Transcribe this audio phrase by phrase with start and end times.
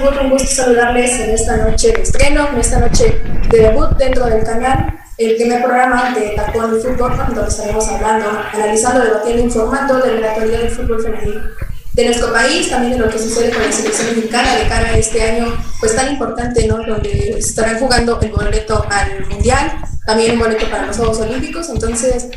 [0.00, 4.42] Un gusto saludarles en esta noche de estreno, en esta noche de debut dentro del
[4.42, 10.20] canal, el primer programa de Tacón de Fútbol, donde estaremos hablando, analizando, debatiendo, informando de
[10.22, 11.42] la actualidad del fútbol femenino
[11.92, 14.96] de nuestro país, también de lo que sucede con la selección mexicana de cara a
[14.96, 16.78] este año, pues tan importante, ¿no?
[16.78, 22.28] Donde estarán jugando el boleto al Mundial, también un boleto para los Juegos Olímpicos, entonces,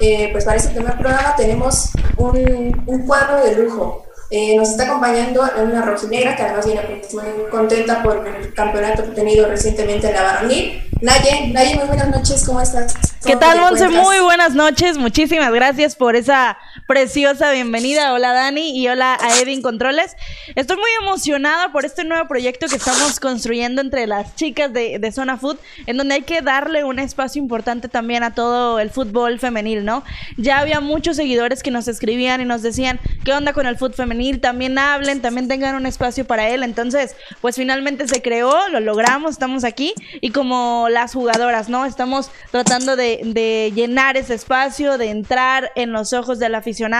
[0.00, 4.04] eh, pues para este primer programa tenemos un, un cuadro de lujo.
[4.36, 6.80] Eh, nos está acompañando una rojinegra que además viene
[7.12, 10.82] muy contenta por el campeonato obtenido recientemente en la varonil.
[11.00, 12.94] Naye, Naye, muy buenas noches, ¿cómo estás?
[13.26, 13.88] ¿Qué tal, Monse?
[13.88, 18.12] Muy buenas noches, muchísimas gracias por esa preciosa bienvenida.
[18.12, 20.14] Hola Dani y hola a Edwin Controles.
[20.54, 25.12] Estoy muy emocionada por este nuevo proyecto que estamos construyendo entre las chicas de, de,
[25.12, 29.38] Zona Food, en donde hay que darle un espacio importante también a todo el fútbol
[29.38, 30.04] femenil, ¿no?
[30.36, 33.94] Ya había muchos seguidores que nos escribían y nos decían, ¿qué onda con el fútbol
[33.94, 34.40] femenil?
[34.40, 36.62] También hablen, también tengan un espacio para él.
[36.62, 41.84] Entonces, pues finalmente se creó, lo logramos, estamos aquí y como las jugadoras, ¿no?
[41.84, 46.94] Estamos tratando de, de llenar ese espacio, de entrar en los ojos de la afición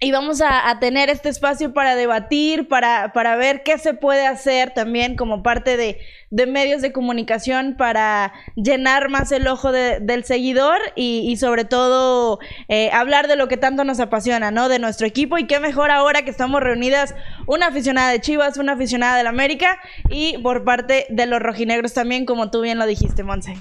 [0.00, 4.72] y vamos a, tener este espacio para debatir, para, para, ver qué se puede hacer
[4.72, 5.98] también como parte de,
[6.46, 12.38] medios de comunicación para llenar más el ojo del seguidor y, sobre todo
[12.68, 14.68] eh, hablar de lo que tanto nos apasiona, ¿no?
[14.68, 17.16] De nuestro equipo y qué mejor ahora que estamos reunidas
[17.48, 22.24] una aficionada de Chivas, una aficionada del América y por parte de los rojinegros también,
[22.24, 23.56] como tú bien lo dijiste, Monse.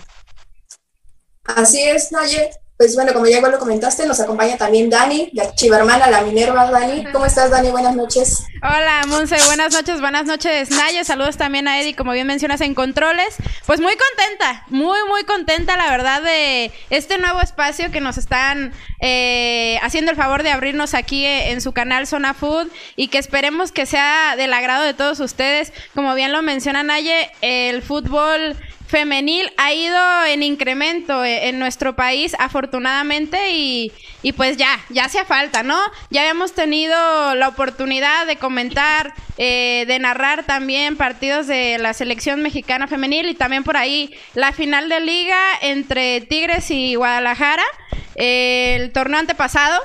[1.46, 2.52] Así es, Naye.
[2.78, 6.22] Pues bueno, como ya igual lo comentaste, nos acompaña también Dani, la chiva hermana, la
[6.22, 6.70] Minerva.
[6.70, 7.72] Dani, ¿cómo estás, Dani?
[7.72, 8.46] Buenas noches.
[8.62, 11.04] Hola, Monse, buenas noches, buenas noches, Naya.
[11.04, 13.36] Saludos también a Eddie, como bien mencionas, en controles.
[13.66, 18.72] Pues muy contenta, muy, muy contenta, la verdad, de este nuevo espacio que nos están
[19.00, 23.72] eh, haciendo el favor de abrirnos aquí en su canal Zona Food y que esperemos
[23.72, 25.74] que sea del agrado de todos ustedes.
[25.96, 28.56] Como bien lo menciona Naye, el fútbol
[28.88, 33.92] femenil ha ido en incremento eh, en nuestro país, afortunadamente, y,
[34.24, 35.80] y, pues ya, ya hacía falta, ¿no?
[36.10, 42.42] Ya habíamos tenido la oportunidad de comentar, eh, de narrar también partidos de la selección
[42.42, 47.64] mexicana femenil y también por ahí la final de liga entre Tigres y Guadalajara,
[48.16, 49.82] el torneo antepasado.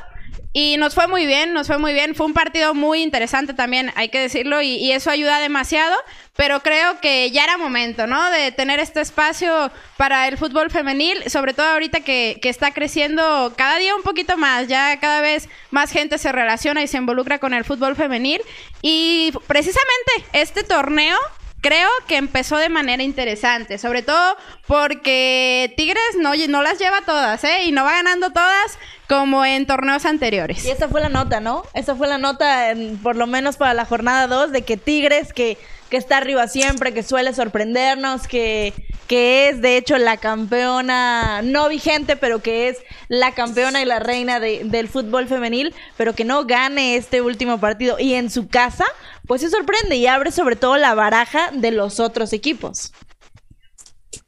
[0.55, 2.15] Y nos fue muy bien, nos fue muy bien.
[2.15, 5.97] Fue un partido muy interesante también, hay que decirlo, y, eso ayuda demasiado.
[6.37, 8.31] Pero creo que ya era momento, ¿no?
[8.31, 13.55] De tener este espacio para el fútbol femenil, sobre todo ahorita que, que está creciendo
[13.57, 14.69] cada día un poquito más.
[14.69, 18.41] Ya cada vez más gente se relaciona y se involucra con el fútbol femenil.
[18.83, 21.19] Y precisamente este torneo
[21.63, 24.37] creo que empezó de manera interesante, sobre todo
[24.67, 27.65] porque Tigres no, no las lleva todas, ¿eh?
[27.65, 28.79] Y no va ganando todas
[29.13, 30.65] como en torneos anteriores.
[30.65, 31.65] Y esa fue la nota, ¿no?
[31.75, 35.59] Esa fue la nota, por lo menos para la jornada 2, de que Tigres, que,
[35.91, 38.73] que está arriba siempre, que suele sorprendernos, que,
[39.09, 42.79] que es de hecho la campeona, no vigente, pero que es
[43.09, 47.61] la campeona y la reina de, del fútbol femenil, pero que no gane este último
[47.61, 48.87] partido y en su casa,
[49.27, 52.95] pues se sorprende y abre sobre todo la baraja de los otros equipos.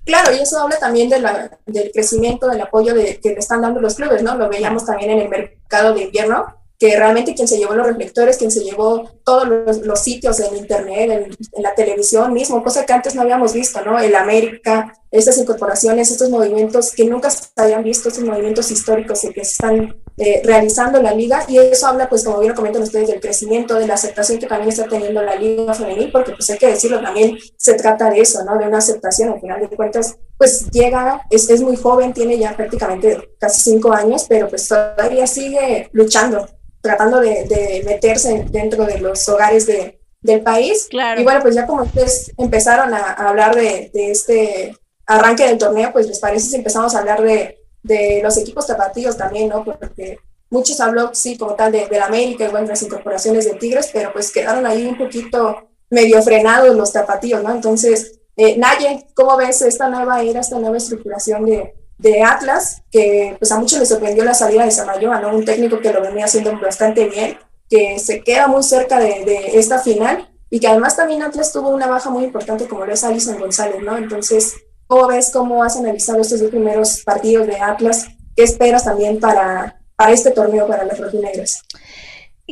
[0.04, 3.62] Claro, y eso habla también de la, del crecimiento, del apoyo de, que le están
[3.62, 4.36] dando los clubes, ¿no?
[4.36, 6.46] Lo veíamos también en el mercado de invierno,
[6.78, 9.48] que realmente quien se llevó los reflectores, quien se llevó todos
[9.82, 11.10] los, sitios en internet,
[11.52, 13.98] en, la televisión mismo, cosa que antes no habíamos visto, ¿no?
[13.98, 19.44] El América, estas incorporaciones, estos movimientos que nunca se habían visto, estos movimientos históricos que
[19.44, 23.08] se están eh, realizando la liga, y eso habla, pues, como bien lo comentan ustedes,
[23.08, 26.58] del crecimiento, de la aceptación que también está teniendo la liga femenil, porque, pues, hay
[26.58, 28.58] que decirlo, también se trata de eso, ¿no?
[28.58, 32.56] De una aceptación, al final de cuentas, pues, llega, es, es muy joven, tiene ya
[32.56, 36.46] prácticamente casi cinco años, pero, pues, todavía sigue luchando
[36.84, 40.86] tratando de, meterse dentro de los hogares de, del país.
[40.90, 41.18] Claro.
[41.18, 44.76] Y bueno, pues ya como ustedes empezaron a, hablar de, este
[45.06, 49.50] arranque del torneo, pues les parece si empezamos a hablar de, los equipos tapatíos también,
[49.50, 49.64] ¿no?
[49.64, 50.18] Porque
[50.50, 54.12] muchos habló, sí, como tal, de, la América y bueno, las incorporaciones de Tigres, pero
[54.12, 57.50] pues quedaron ahí un poquito medio frenados los tapatíos, ¿no?
[57.52, 63.36] Entonces, eh, Naye, ¿cómo ves esta nueva era, esta nueva estructuración de, de Atlas, que
[63.38, 65.36] pues a muchos les sorprendió la salida de Samayoa, ¿no?
[65.36, 67.38] Un técnico que lo venía haciendo bastante bien,
[67.68, 71.86] que se queda muy cerca de, esta final y que además también Atlas tuvo una
[71.86, 73.96] baja muy importante como lo es Alison González, ¿no?
[73.96, 74.54] Entonces,
[74.86, 78.06] ¿cómo ves cómo has analizado estos dos primeros partidos de Atlas?
[78.36, 81.62] ¿Qué esperas también para, para este torneo para las rojinegras?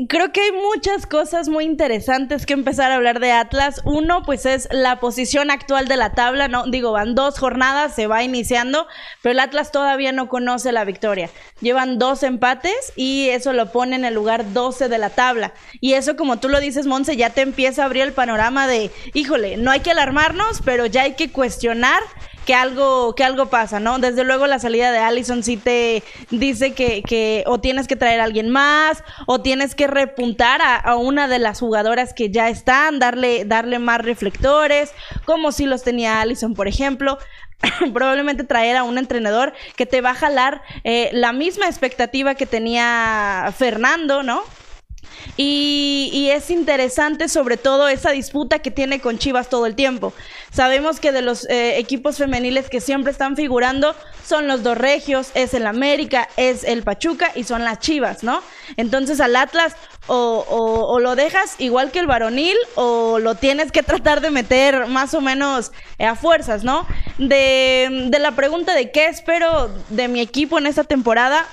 [0.09, 3.83] Creo que hay muchas cosas muy interesantes que empezar a hablar de Atlas.
[3.85, 6.65] Uno, pues es la posición actual de la tabla, ¿no?
[6.67, 8.87] Digo, van dos jornadas, se va iniciando,
[9.21, 11.29] pero el Atlas todavía no conoce la victoria.
[11.61, 15.53] Llevan dos empates y eso lo pone en el lugar 12 de la tabla.
[15.83, 18.91] Y eso, como tú lo dices, Monse, ya te empieza a abrir el panorama de,
[19.13, 22.01] híjole, no hay que alarmarnos, pero ya hay que cuestionar
[22.47, 23.99] que algo, que algo pasa, ¿no?
[23.99, 28.21] Desde luego la salida de Allison sí te dice que, que o tienes que traer
[28.21, 32.99] a alguien más, o tienes que repuntar a, una de las jugadoras que ya están,
[32.99, 34.93] darle, darle más reflectores,
[35.25, 37.19] como si los tenía Allison, por ejemplo.
[37.95, 42.45] probablemente traer a un entrenador que te va a jalar eh, la misma expectativa que
[42.45, 44.43] tenía Fernando, ¿no?
[45.37, 50.13] Y, es interesante sobre todo esa disputa que tiene con Chivas todo el tiempo.
[50.51, 53.95] Sabemos que de los eh, equipos femeniles que siempre están figurando
[54.27, 58.43] son los dos regios, es el América, es el Pachuca y son las Chivas, ¿no?
[58.77, 59.77] Entonces al Atlas
[60.07, 65.15] o, lo dejas igual que el varonil o lo tienes que tratar de meter más
[65.15, 66.87] o menos eh, a fuerzas, ¿no?
[67.19, 71.47] De, de la pregunta de qué espero de mi equipo en esta temporada,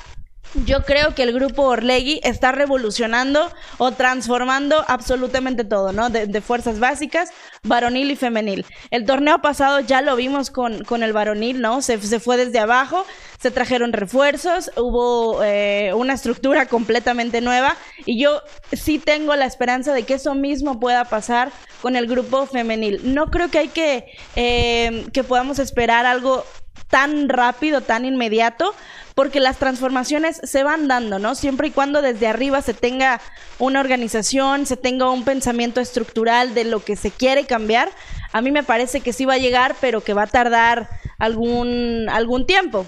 [0.65, 6.09] yo creo que el grupo Orlegui está revolucionando o transformando absolutamente todo, ¿no?
[6.09, 7.31] De, fuerzas básicas,
[7.63, 8.65] varonil y femenil.
[8.91, 11.81] El torneo pasado ya lo vimos con, con el varonil, ¿no?
[11.81, 13.05] Se, se, fue desde abajo,
[13.39, 17.75] se trajeron refuerzos, hubo eh, una estructura completamente nueva
[18.05, 18.41] y yo
[18.71, 21.51] sí tengo la esperanza de que eso mismo pueda pasar
[21.81, 23.13] con el grupo femenil.
[23.13, 24.05] No creo que hay que,
[24.35, 26.43] eh, que podamos esperar algo
[26.89, 28.73] tan rápido, tan inmediato,
[29.19, 31.35] porque las transformaciones se van dando, ¿no?
[31.35, 33.19] Siempre y cuando desde arriba se tenga
[33.57, 37.89] una organización, se tenga un pensamiento estructural de lo que se quiere cambiar,
[38.31, 40.87] a mí me parece que sí va a llegar, pero que va a tardar
[41.17, 42.85] algún, algún tiempo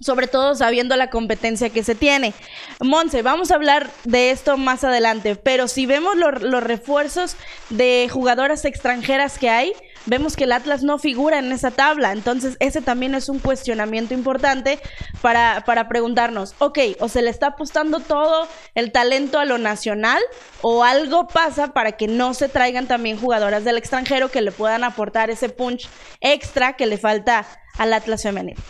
[0.00, 2.34] sobre todo sabiendo la competencia que se tiene.
[2.80, 7.36] Monse, vamos a hablar de esto más adelante, pero si vemos los refuerzos
[7.70, 9.72] de jugadoras extranjeras que hay,
[10.06, 12.12] vemos que el Atlas no figura en esa tabla.
[12.12, 14.78] Entonces, ese también es un cuestionamiento importante
[15.20, 20.22] para, para preguntarnos, ok, o se le está apostando todo el talento a lo nacional
[20.62, 24.84] o algo pasa para que no se traigan también jugadoras del extranjero que le puedan
[24.84, 25.88] aportar ese punch
[26.20, 27.46] extra que le falta
[27.78, 28.60] al Atlas femenino.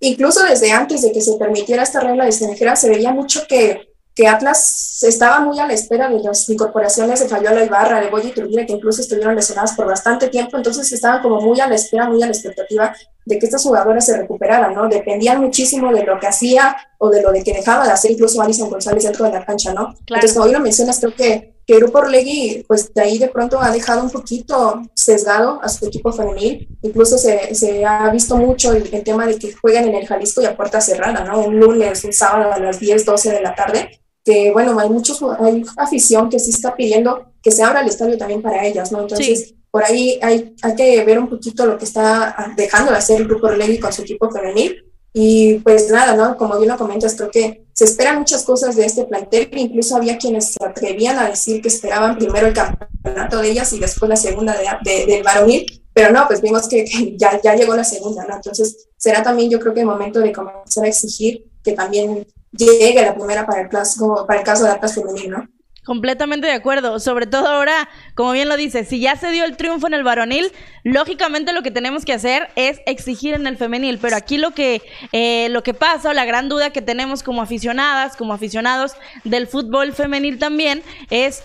[0.00, 3.88] Incluso desde antes de que se permitiera esta regla de extranjera, se veía mucho que
[4.18, 8.30] que Atlas estaba muy a la espera de las incorporaciones de Fabiola Ibarra, de Boya
[8.30, 11.76] y Turbina, que incluso estuvieron lesionadas por bastante tiempo, entonces estaban como muy a la
[11.76, 12.92] espera, muy a la expectativa
[13.24, 14.88] de que estas jugadoras se recuperaran, ¿no?
[14.88, 18.42] Dependían muchísimo de lo que hacía o de lo de que dejaba de hacer incluso
[18.42, 19.94] Alison González dentro de la cancha, ¿no?
[19.94, 20.00] Claro.
[20.08, 23.60] Entonces, como hoy lo mencionas, creo que, que Grupo Orlegui, pues de ahí de pronto
[23.60, 28.72] ha dejado un poquito sesgado a su equipo femenil, incluso se, se ha visto mucho
[28.72, 31.40] el, el tema de que juegan en el Jalisco y a puerta cerrada, ¿no?
[31.40, 35.22] Un lunes, un sábado a las 10, 12 de la tarde, que bueno, hay muchos,
[35.38, 39.02] hay afición que sí está pidiendo que se abra el estadio también para ellas, ¿no?
[39.02, 43.20] Entonces, por ahí hay, hay que ver un poquito lo que está dejando de hacer
[43.20, 44.87] el Grupo Orlegui con su equipo femenil.
[45.12, 46.36] Y pues nada, ¿no?
[46.36, 49.48] Como bien lo comentas, creo que se esperan muchas cosas de este plantel.
[49.52, 53.78] Incluso había quienes se atrevían a decir que esperaban primero el campeonato de ellas y
[53.78, 55.66] después la segunda de, del varonil.
[55.92, 56.84] Pero no, pues vimos que,
[57.16, 58.36] ya, ya llegó la segunda, ¿no?
[58.36, 63.02] Entonces será también yo creo que el momento de comenzar a exigir que también llegue
[63.02, 65.48] la primera para el, caso, para el caso de Atlas femenil, ¿no?
[65.88, 67.00] Completamente de acuerdo.
[67.00, 70.02] Sobre todo ahora, como bien lo dice, si ya se dio el triunfo en el
[70.04, 70.52] varonil,
[70.84, 73.96] lógicamente lo que tenemos que hacer es exigir en el femenil.
[73.96, 77.40] Pero aquí lo que, eh, lo que pasa, o la gran duda que tenemos como
[77.40, 81.42] aficionadas, como aficionados del fútbol femenil también, es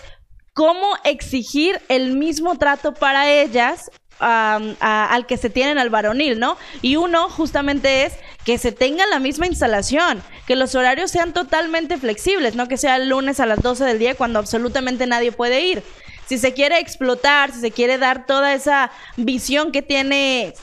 [0.52, 3.90] cómo exigir el mismo trato para ellas
[4.20, 6.56] al que se tienen al varonil, ¿no?
[6.82, 11.96] Y uno justamente es que se tenga la misma instalación, que los horarios sean totalmente
[11.96, 15.66] flexibles, no que sea el lunes a las 12 del día cuando absolutamente nadie puede
[15.66, 15.82] ir.
[16.26, 20.54] Si se quiere explotar, si se quiere dar toda esa visión que tiene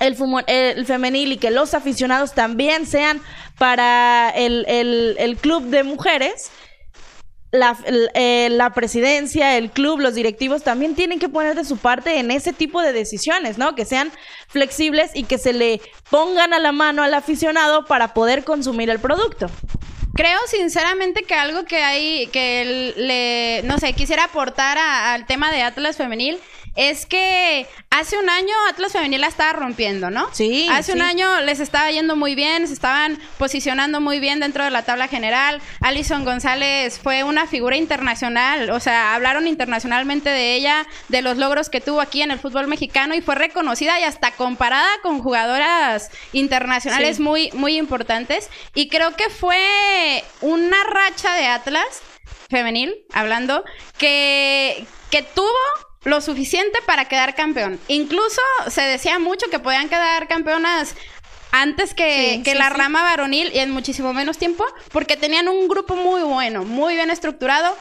[0.00, 3.20] el, femenil y que los aficionados también sean
[3.58, 6.50] para el club de mujeres,
[7.50, 7.76] la,
[8.14, 12.30] eh, la, presidencia, el club, los directivos también tienen que poner de su parte en
[12.30, 13.74] ese tipo de decisiones, ¿no?
[13.74, 14.12] Que sean
[14.48, 18.98] flexibles y que se le pongan a la mano al aficionado para poder consumir el
[18.98, 19.50] producto.
[20.14, 25.62] Creo sinceramente que algo que hay, que le, no sé, quisiera aportar al tema de
[25.62, 26.38] Atlas Femenil
[26.78, 30.28] es que hace un año Atlas Femenil la estaba rompiendo, ¿no?
[30.32, 30.68] Sí.
[30.70, 34.70] Hace un año les estaba yendo muy bien, se estaban posicionando muy bien dentro de
[34.70, 35.60] la tabla general.
[35.80, 41.68] Alison González fue una figura internacional, o sea, hablaron internacionalmente de ella, de los logros
[41.68, 46.10] que tuvo aquí en el fútbol mexicano y fue reconocida y hasta comparada con jugadoras
[46.32, 47.22] internacionales Sí.
[47.22, 48.50] muy, muy importantes.
[48.76, 52.02] Y creo que fue una racha de Atlas
[52.48, 53.64] femenil, hablando,
[53.98, 55.48] que, que tuvo
[56.08, 57.78] lo suficiente para quedar campeón.
[57.88, 60.94] Incluso se decía mucho que podían quedar campeonas
[61.50, 62.74] antes que, Sí, que sí, la sí.
[62.76, 67.10] rama varonil y en muchísimo menos tiempo, porque tenían un grupo muy bueno, muy bien
[67.10, 67.76] estructurado.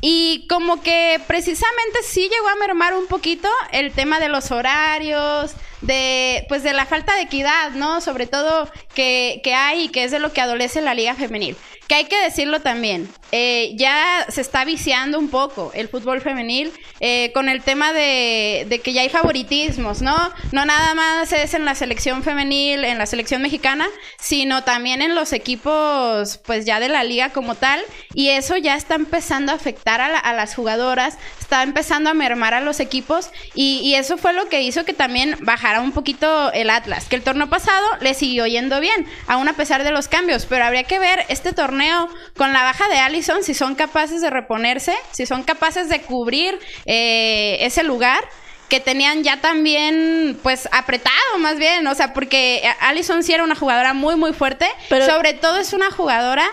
[0.00, 5.52] Y como que precisamente sí llegó a mermar un poquito el tema de los horarios,
[5.86, 8.00] de pues de la falta de equidad, ¿no?
[8.00, 11.56] Sobre todo que, que hay y que es de lo que adolece la liga femenil.
[11.88, 16.72] Que hay que decirlo también, eh, ya se está viciando un poco el fútbol femenil
[17.00, 20.16] eh, con el tema de, de que ya hay favoritismos, ¿no?
[20.50, 23.86] No nada más es en la selección femenil, en la selección mexicana,
[24.18, 27.82] sino también en los equipos, pues ya de la liga como tal,
[28.14, 32.14] y eso ya está empezando a afectar a, la- a las jugadoras, está empezando a
[32.14, 35.92] mermar a los equipos, y, y eso fue lo que hizo que también bajara un
[35.92, 39.90] poquito el Atlas, que el torneo pasado le siguió yendo bien, aún a pesar de
[39.90, 43.74] los cambios, pero habría que ver este torneo con la baja de Allison, si son
[43.74, 48.22] capaces de reponerse, si son capaces de cubrir eh, ese lugar
[48.68, 53.54] que tenían ya también, pues, apretado más bien, o sea, porque Allison sí era una
[53.54, 56.44] jugadora muy, muy fuerte, Pero- sobre todo es una jugadora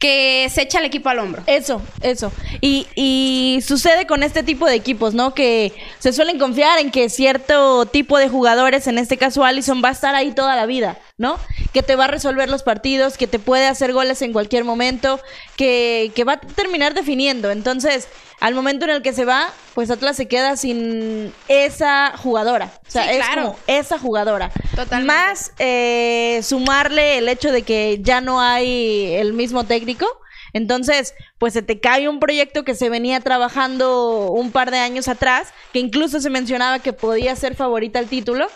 [0.00, 1.42] que se echa el equipo al hombro.
[1.46, 2.32] Eso, eso.
[2.62, 5.34] Y, y sucede con este tipo de equipos, ¿no?
[5.34, 9.90] Que se suelen confiar en que cierto tipo de jugadores, en este caso Allison, va
[9.90, 11.38] a estar ahí toda la vida, ¿no?
[11.74, 15.20] Que te va a resolver los partidos, que te puede hacer goles en cualquier momento,
[15.56, 17.50] que, que va a terminar definiendo.
[17.50, 18.08] Entonces,
[18.40, 22.70] al momento en el que se va, pues Atlas se queda sin esa jugadora.
[22.88, 23.42] O sea, Sí, es claro.
[23.42, 24.50] como esa jugadora.
[24.74, 25.04] Totalmente.
[25.06, 30.06] Más eh, sumarle el hecho de que ya no hay el mismo técnico.
[30.52, 35.06] Entonces, pues se te cae un proyecto que se venía trabajando un par de años
[35.06, 38.48] atrás, que incluso se mencionaba que podía ser favorita al título,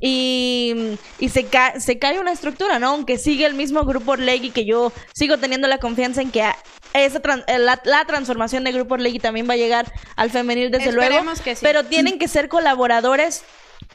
[0.00, 2.88] y, y se, ca- se cae una estructura, ¿no?
[2.90, 6.44] Aunque sigue el mismo Grupo Orlegui, que yo sigo teniendo la confianza en que
[6.92, 10.70] esa tran- eh, la, la transformación de Grupo Orlegui también va a llegar al femenil
[10.70, 11.60] desde luego, Esperemos que sí.
[11.64, 13.42] pero tienen que ser colaboradores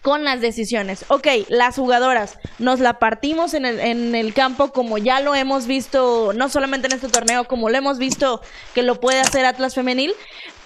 [0.01, 1.03] con las decisiones.
[1.09, 5.65] Ok, las jugadoras nos la partimos en el, en el campo como ya lo hemos
[5.65, 8.41] visto, no solamente en este torneo, como lo hemos visto
[8.73, 10.13] que lo puede hacer Atlas Femenil,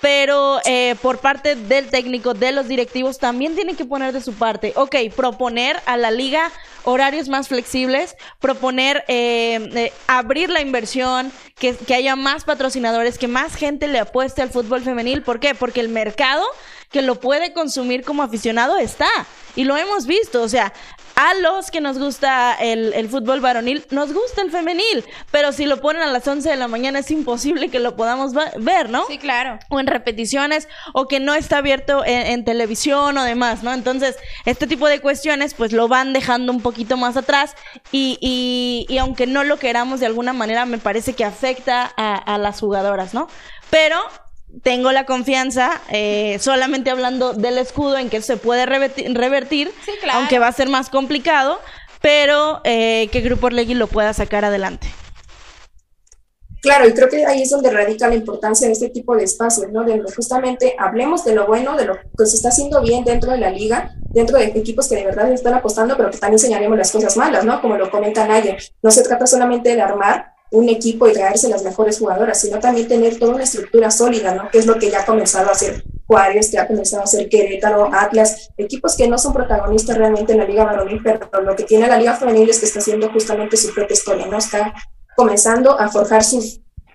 [0.03, 4.33] pero eh, por parte del técnico, de los directivos, también tienen que poner de su
[4.33, 4.73] parte.
[4.75, 6.51] Ok, proponer a la liga
[6.83, 13.29] horarios más flexibles, proponer eh, eh, abrir la inversión, que, que haya más patrocinadores, que
[13.29, 15.21] más gente le apueste al fútbol femenil.
[15.21, 15.55] ¿Por qué?
[15.55, 16.43] Porque el mercado
[16.91, 19.07] que lo puede consumir como aficionado está.
[19.55, 20.41] Y lo hemos visto.
[20.41, 20.73] O sea,
[21.15, 25.05] a los que nos gusta el, el fútbol varonil, nos gusta el femenil.
[25.31, 28.33] Pero si lo ponen a las 11 de la mañana es imposible que lo podamos
[28.33, 29.05] ver, ¿no?
[29.07, 29.59] Sí, claro.
[29.69, 33.73] o en repeticiones o que no está abierto en, en televisión o demás, ¿no?
[33.73, 37.55] Entonces, este tipo de cuestiones pues lo van dejando un poquito más atrás
[37.91, 42.15] y, y- y aunque no lo queramos de alguna manera, me parece que afecta a,
[42.15, 43.27] a las jugadoras, ¿no?
[43.69, 43.97] Pero
[44.61, 49.91] tengo la confianza, eh, solamente hablando del escudo, en que se puede reverti- revertir, Sí,
[50.01, 50.19] claro.
[50.19, 51.59] aunque va a ser más complicado,
[52.01, 54.87] pero eh, que Grupo Orlegui lo pueda sacar adelante.
[56.61, 59.69] Claro, y creo que ahí es donde radica la importancia de este tipo de espacios,
[59.73, 59.83] ¿no?
[59.83, 63.31] De donde justamente hablemos de lo bueno, de lo que se está haciendo bien dentro
[63.31, 66.77] de la liga, dentro de equipos que de verdad están apostando, pero que también señalemos
[66.77, 67.59] las cosas malas, ¿no?
[67.59, 71.63] Como lo comenta Naya, no se trata solamente de armar un equipo y traerse las
[71.63, 74.49] mejores jugadoras, sino también tener toda una estructura sólida, ¿no?
[74.51, 77.27] Que es lo que ya ha comenzado a hacer Juárez, que ha comenzado a hacer
[77.27, 81.63] Querétaro, Atlas, equipos que no son protagonistas realmente en la liga varonil, pero lo que
[81.63, 84.37] tiene la liga femenil es que está haciendo justamente su propia historia, ¿no?
[84.37, 84.73] Está
[85.15, 86.39] comenzando a forjar su,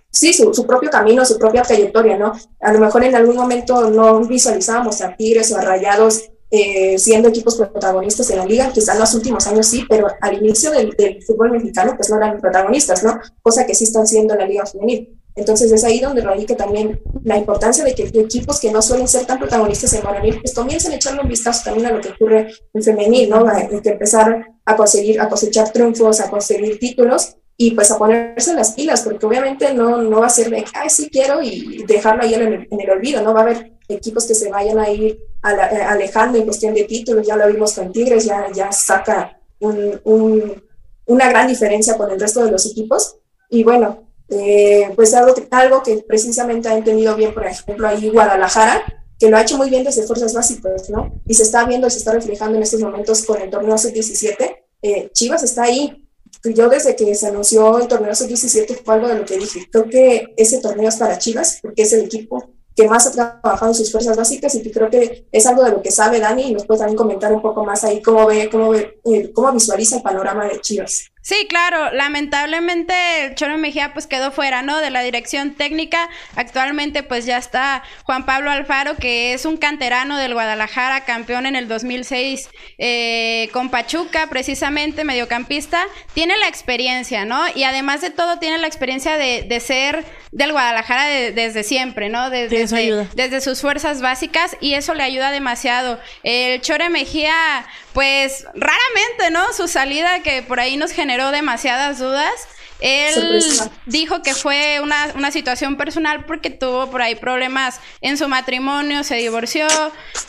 [0.09, 2.33] sí, su, su propio camino, su propia trayectoria, ¿no?
[2.61, 7.29] A lo mejor en algún momento no visualizábamos a Tigres o a Rayados eh, siendo
[7.29, 10.91] equipos protagonistas en la liga, quizás en los últimos años sí, pero al inicio del,
[10.91, 13.19] del fútbol mexicano pues no eran protagonistas, ¿no?
[13.43, 15.19] Cosa que sí están siendo en la liga femenil.
[15.39, 19.25] Entonces es ahí donde radica también la importancia de que equipos que no suelen ser
[19.25, 22.49] tan protagonistas en varonil, pues comiencen a echarle un vistazo también a lo que ocurre
[22.75, 23.47] en femenil, ¿no?
[23.49, 28.53] Hay que empezar a conseguir, a cosechar triunfos, a conseguir títulos y pues a ponerse
[28.53, 32.25] las pilas, porque obviamente no, no va a ser de, ay, sí quiero y dejarlo
[32.25, 33.33] ahí en el, en el olvido, ¿no?
[33.33, 37.27] Va a haber equipos que se vayan a ir eh, alejando en cuestión de títulos,
[37.27, 40.63] ya lo vimos con Tigres, ya, ya saca un, un,
[41.07, 43.17] una gran diferencia con el resto de los equipos.
[43.51, 48.83] Y bueno, eh, pues algo algo que precisamente ha entendido bien, por ejemplo, ahí Guadalajara,
[49.19, 51.21] que lo ha hecho muy bien desde fuerzas básicas, ¿no?
[51.27, 54.57] Y se está viendo, se está reflejando en estos momentos con el torneo sub-17.
[54.83, 56.05] Eh, Chivas está ahí.
[56.45, 59.67] Yo desde que se anunció el torneo sub-17 fue algo de lo que dije.
[59.73, 63.73] Creo que ese torneo es para Chivas porque es el equipo que más ha trabajado
[63.73, 66.43] en sus fuerzas básicas y que creo que es algo de lo que sabe Dani
[66.43, 69.51] y nos puede también comentar un poco más ahí cómo ve, cómo ve, eh, cómo
[69.51, 71.11] visualiza el panorama de Chivas.
[71.29, 74.79] Sí, claro, lamentablemente el Choro Mejía pues quedó fuera, ¿no?
[74.79, 76.09] De la dirección técnica.
[76.37, 81.55] Actualmente pues ya está Juan Pablo Alfaro, que es un canterano del Guadalajara, campeón en
[81.55, 85.85] el 2006 eh, con Pachuca, precisamente mediocampista.
[86.15, 87.43] Tiene la experiencia, ¿no?
[87.55, 92.31] Y además de todo tiene la experiencia de, ser del Guadalajara desde siempre, ¿no?
[92.31, 96.01] Desde, desde sus fuerzas básicas y eso le ayuda demasiado.
[96.23, 99.53] El Chore Mejía pues raramente, ¿no?
[99.53, 102.33] Su salida que por ahí nos generó demasiadas dudas.
[102.81, 103.43] Él
[103.87, 109.03] dijo que fue una, una, situación personal porque tuvo por ahí problemas en su matrimonio,
[109.03, 109.67] se divorció,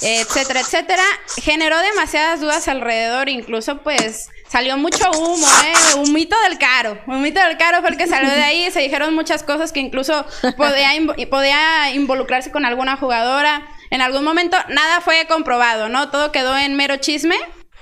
[0.01, 1.03] etcétera, etcétera.
[1.43, 5.95] Generó demasiadas dudas alrededor, incluso pues salió mucho humo, ¿eh?
[5.97, 6.99] Un mito del caro.
[7.05, 8.71] Un mito del caro fue el que salió de ahí.
[8.71, 10.25] Se dijeron muchas cosas que incluso
[10.57, 10.89] podía,
[11.29, 13.67] podía involucrarse con alguna jugadora.
[13.91, 16.09] En algún momento nada fue comprobado, ¿no?
[16.09, 17.35] Todo quedó en mero chisme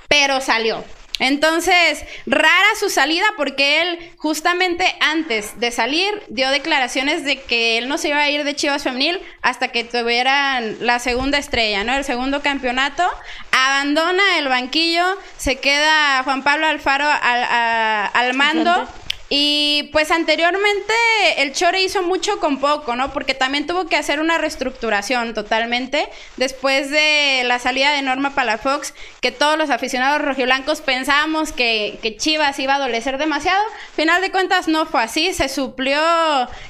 [0.08, 0.82] pero salió.
[1.18, 7.88] Entonces, rara su salida porque él justamente antes de salir dio declaraciones de que él
[7.88, 11.94] no se iba a ir de Chivas Femenil hasta que tuvieran la segunda estrella, ¿no?
[11.94, 13.04] El segundo campeonato.
[13.50, 15.04] Abandona el banquillo,
[15.36, 18.88] se queda Juan Pablo Alfaro al, al mando.
[19.30, 20.94] Y pues anteriormente
[21.38, 23.12] el Chore hizo mucho con poco, ¿no?
[23.12, 28.94] Porque también tuvo que hacer una reestructuración totalmente después de la salida de Norma Palafox,
[29.20, 33.62] que todos los aficionados rojiblancos pensábamos que, que Chivas iba a adolecer demasiado.
[33.94, 36.00] Final de cuentas no fue así, se suplió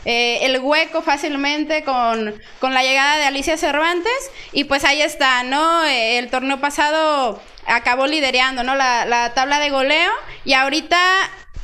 [0.05, 5.45] eh, el hueco fácilmente con, con la llegada de Alicia Cervantes y pues ahí está,
[5.45, 5.85] ¿no?
[5.85, 8.75] El torneo pasado acabó liderando, ¿no?
[8.75, 10.11] La, la tabla de goleo
[10.45, 10.99] y ahorita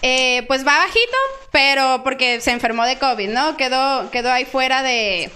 [0.07, 1.17] eh, pues va bajito,
[1.51, 3.57] pero porque se enfermó de COVID, ¿no?
[3.57, 5.31] Quedó, quedó ahí fuera de,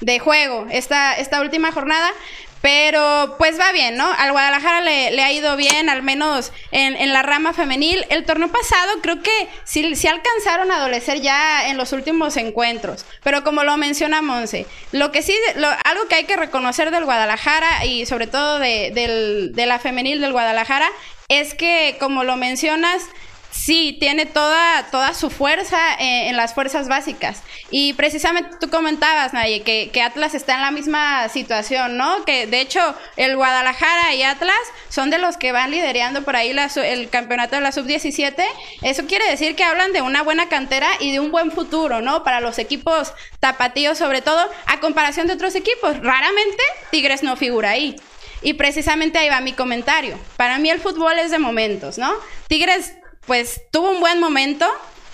[0.00, 2.12] de juego esta, esta última jornada.
[2.60, 4.06] Pero pues va bien, ¿no?
[4.18, 8.04] Al Guadalajara le, ha ido bien, al menos en, en, la rama femenil.
[8.10, 13.06] El torneo pasado creo que sí, sí, alcanzaron a adolecer ya en los últimos encuentros.
[13.22, 17.06] Pero como lo menciona Monse, lo que sí, lo, algo que hay que reconocer del
[17.06, 20.90] Guadalajara y sobre todo de, del, de la femenil del Guadalajara
[21.28, 23.02] es que, como lo mencionas,
[23.50, 27.42] Sí, tiene toda, toda su fuerza eh, en las fuerzas básicas.
[27.70, 32.24] Y precisamente tú comentabas, Nadie, que, Atlas está en la misma situación, ¿no?
[32.24, 32.80] Que de hecho
[33.16, 34.56] el Guadalajara y Atlas
[34.88, 38.42] son de los que van liderando por ahí el campeonato de la sub-17.
[38.82, 42.24] Eso quiere decir que hablan de una buena cantera y de un buen futuro, ¿no?
[42.24, 45.98] Para los equipos tapatíos sobre todo, a comparación de otros equipos.
[46.00, 47.96] Raramente Tigres no figura ahí.
[48.42, 50.18] Y precisamente ahí va mi comentario.
[50.36, 52.10] Para mí el fútbol es de momentos, ¿no?
[52.48, 52.94] Tigres
[53.26, 54.66] pues tuvo un buen momento,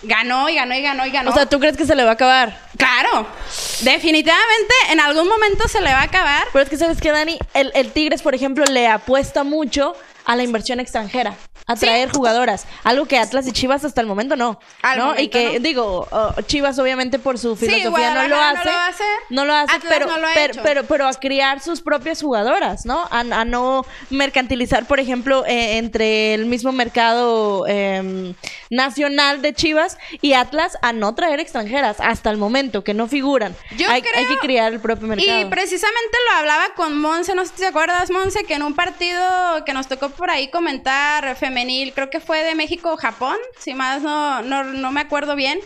[0.02, 1.30] ganó y ganó y ganó y ganó.
[1.30, 2.60] O sea, ¿tú crees que se le va a acabar?
[2.76, 3.26] Claro,
[3.80, 6.46] definitivamente en algún momento se le va a acabar.
[6.52, 7.38] Pero es que, ¿sabes qué, Dani?
[7.54, 12.66] El, el Tigres, por ejemplo, le apuesta mucho a la inversión extranjera atraer jugadoras.
[12.84, 14.58] Algo que Atlas y Chivas hasta el momento no.
[14.96, 15.18] ¿no?
[15.18, 16.08] y que, digo,
[16.46, 19.80] Chivas obviamente por su filosofía no, lo hace, no lo hace.
[19.88, 20.08] pero,
[20.62, 23.06] pero, pero, a criar sus propias jugadoras, ¿no?
[23.10, 28.34] A, no mercantilizar, por ejemplo, eh, entre el mismo mercado em,
[28.70, 33.54] nacional de Chivas y Atlas a no traer extranjeras hasta el momento, que no figuran.
[33.76, 35.40] Yo hay, hay que criar el propio mercado.
[35.40, 38.74] Y precisamente lo hablaba con Monse, no sé si te acuerdas, Monse, que en un
[38.74, 41.36] partido que nos tocó por ahí comentar,
[41.94, 45.60] creo que fue de México Japón, si más no, no, me acuerdo bien.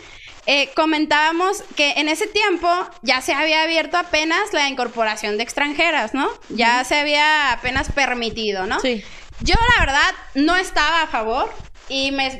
[0.47, 2.67] Eh, comentábamos que en ese tiempo
[3.03, 6.27] ya se había abierto apenas la incorporación de extranjeras, ¿no?
[6.49, 8.79] Ya se había apenas permitido, ¿no?
[8.79, 9.03] Sí.
[9.41, 11.51] Yo la verdad no estaba a favor
[11.89, 12.39] y me,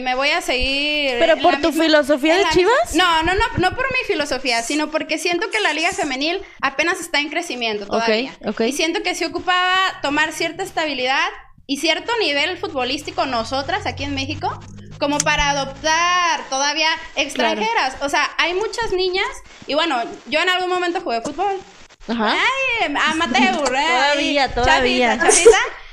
[0.00, 1.16] me, voy a seguir.
[1.18, 2.94] ¿Pero por tu filosofía de Chivas?
[2.94, 7.00] No, no, no, no por mi filosofía, sino porque siento que la liga femenil apenas
[7.00, 8.32] está en crecimiento todavía.
[8.66, 11.28] Y siento que se ocupaba tomar cierta estabilidad
[11.66, 14.60] y cierto nivel futbolístico nosotras aquí en México
[14.98, 17.96] como para adoptar todavía extranjeras.
[18.00, 19.26] O sea, hay muchas niñas
[19.66, 21.60] y bueno, yo en algún momento jugué fútbol.
[22.08, 22.34] Ajá.
[22.34, 23.86] Ay, amateur, ¿eh?
[24.54, 25.18] Todavía, todavía.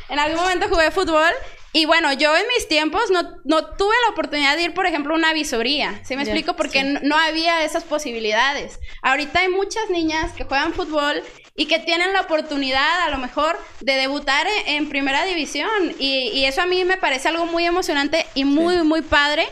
[0.09, 1.31] En algún momento jugué fútbol
[1.73, 5.13] y bueno, yo en mis tiempos no, no, tuve la oportunidad de ir, por ejemplo,
[5.13, 6.01] a una visoría.
[6.03, 6.55] ¿Sí me explico?
[6.55, 8.79] Porque no, había esas posibilidades.
[9.01, 11.23] Ahorita hay muchas niñas que juegan fútbol
[11.55, 15.69] y que tienen la oportunidad a lo mejor de debutar en, primera división.
[15.97, 19.47] Y, eso a mí me parece algo muy emocionante y muy, muy padre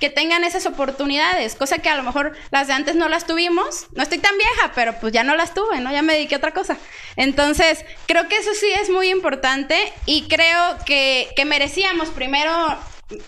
[0.00, 3.86] que tengan esas oportunidades, cosa que a lo mejor las de antes no las tuvimos.
[3.92, 5.92] No estoy tan vieja, pero pues ya no las tuve, ¿no?
[5.92, 6.76] Ya me dediqué a otra cosa.
[7.16, 9.76] Entonces, creo que eso sí es muy importante
[10.06, 12.78] y creo que, que merecíamos primero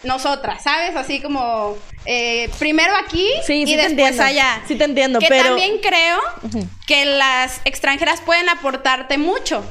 [0.02, 0.96] nosotras, ¿sabes?
[0.96, 4.62] Así como eh, primero aquí y después allá.
[4.66, 5.44] Sí te entiendo, que pero...
[5.44, 6.18] también creo
[6.86, 9.64] que las extranjeras pueden aportarte mucho,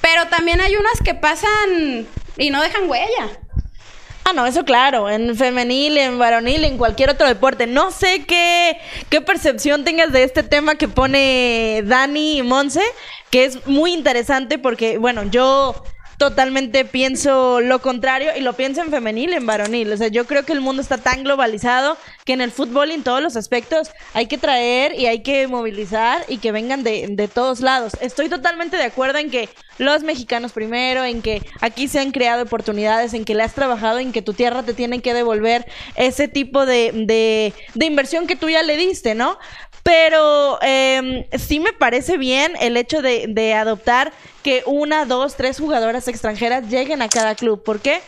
[0.00, 3.40] pero también hay unas que pasan y no dejan huella.
[4.24, 7.66] Ah, no, eso claro, en femenil, en varonil, en cualquier otro deporte.
[7.66, 8.78] No sé qué,
[9.10, 12.82] qué percepción tengas de este tema que pone Dani y Monse,
[13.30, 15.82] que es muy interesante porque, bueno, yo
[16.22, 19.92] totalmente pienso lo contrario y lo pienso en femenil, en varonil.
[19.92, 22.94] O sea, yo creo que el mundo está tan globalizado que en el fútbol y
[22.94, 27.08] en todos los aspectos hay que traer y hay que movilizar y que vengan de,
[27.10, 27.94] de todos lados.
[28.00, 32.44] Estoy totalmente de acuerdo en que los mexicanos primero, en que aquí se han creado
[32.44, 36.28] oportunidades, en que le has trabajado, en que tu tierra te tiene que devolver ese
[36.28, 39.38] tipo de, de, de inversión que tú ya le diste, ¿no?
[39.82, 46.08] Pero eh, sí me parece bien el hecho de, adoptar que una, dos, tres jugadoras
[46.08, 47.62] extranjeras lleguen a cada club.
[47.62, 48.00] ¿Por qué?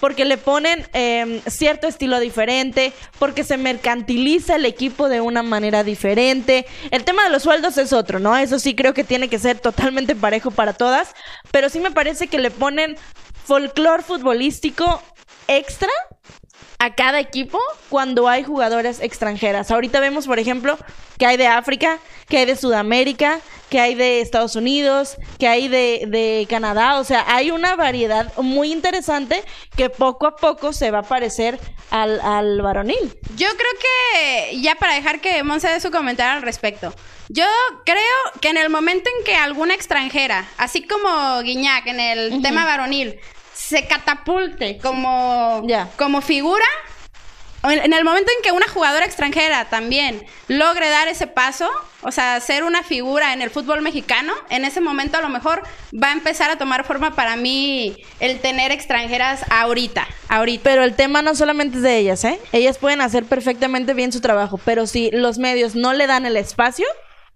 [0.00, 5.84] porque le ponen eh, cierto estilo diferente, porque se mercantiliza el equipo de una manera
[5.84, 6.66] diferente.
[6.90, 8.36] El tema de los sueldos es otro, ¿no?
[8.36, 11.14] Eso sí creo que tiene que ser totalmente parejo para todas,
[11.52, 12.96] pero sí me parece que le ponen
[13.44, 15.00] folclore futbolístico
[15.46, 15.90] extra
[16.82, 19.70] a cada equipo cuando hay jugadoras extranjeras.
[19.70, 20.76] Ahorita vemos, por ejemplo,
[21.16, 23.38] que hay de África, que hay de Sudamérica,
[23.70, 26.98] que hay de Estados Unidos, que hay de, de, Canadá.
[26.98, 29.44] O sea, hay una variedad muy interesante
[29.76, 33.16] que poco a poco se va a parecer al, al varonil.
[33.36, 36.92] Yo creo que, ya para dejar que Monse dé su comentario al respecto,
[37.28, 37.46] yo
[37.84, 42.36] creo que en el momento en que alguna extranjera, así como Guiñac en el uh
[42.36, 42.42] -huh.
[42.42, 43.20] tema varonil,
[43.72, 45.88] se catapulte como, Ya.
[45.96, 46.64] como figura.
[47.64, 51.70] En el momento en que una jugadora extranjera también logre dar ese paso,
[52.02, 55.62] o sea, ser una figura en el fútbol mexicano, en ese momento a lo mejor
[55.94, 60.64] va a empezar a tomar forma para mí el tener extranjeras ahorita, ahorita.
[60.64, 62.40] Pero el tema no solamente es de ellas, ¿eh?
[62.50, 66.36] Ellas pueden hacer perfectamente bien su trabajo, pero si los medios no le dan el
[66.36, 66.86] espacio,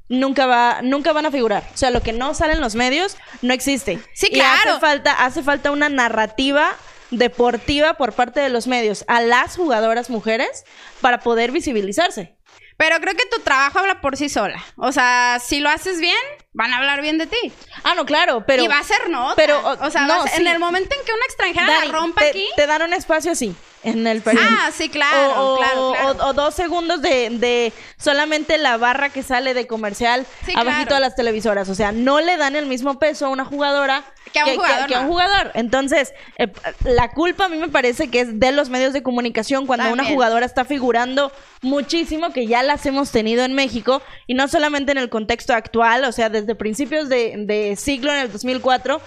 [0.09, 1.65] nunca va, nunca van a figurar.
[1.75, 3.99] O sea, lo que no sale en los medios no existe.
[4.15, 4.73] Sí, Y claro.
[4.73, 6.75] hace falta, hace falta una narrativa
[7.11, 10.65] deportiva por parte de los medios a las jugadoras mujeres
[11.01, 12.35] para poder visibilizarse.
[12.77, 14.63] Pero creo que tu trabajo habla por sí sola.
[14.77, 16.15] O sea, si lo haces bien,
[16.53, 17.53] van a hablar bien de ti.
[17.85, 19.35] Ah, no, claro, pero y va a ser nota.
[19.35, 22.29] pero, o sea, no, en el momento en que una extranjera Dani, la rompa te,
[22.29, 22.49] aquí.
[22.55, 23.55] te dan un espacio así
[23.87, 24.55] en el periódico.
[24.61, 26.19] Ah, sí, claro, o, claro, claro.
[26.19, 30.89] o- o dos segundos de, de solamente la barra que sale de comercial Sí, abajito
[30.89, 30.95] claro.
[30.97, 31.69] de las televisoras.
[31.69, 34.87] O sea, no le dan el mismo peso a una jugadora Que a un jugador,
[34.89, 35.13] que a un no.
[35.13, 35.53] jugador.
[35.55, 36.49] Entonces, eh,
[36.85, 40.05] la culpa a mí me parece que es de los medios de comunicación cuando una
[40.05, 44.99] jugadora está figurando muchísimo, que ya las hemos tenido en México, y no solamente en
[44.99, 49.01] el contexto actual, o sea, desde principios de, de siglo, en el 2004.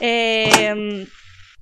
[0.00, 1.06] Eh,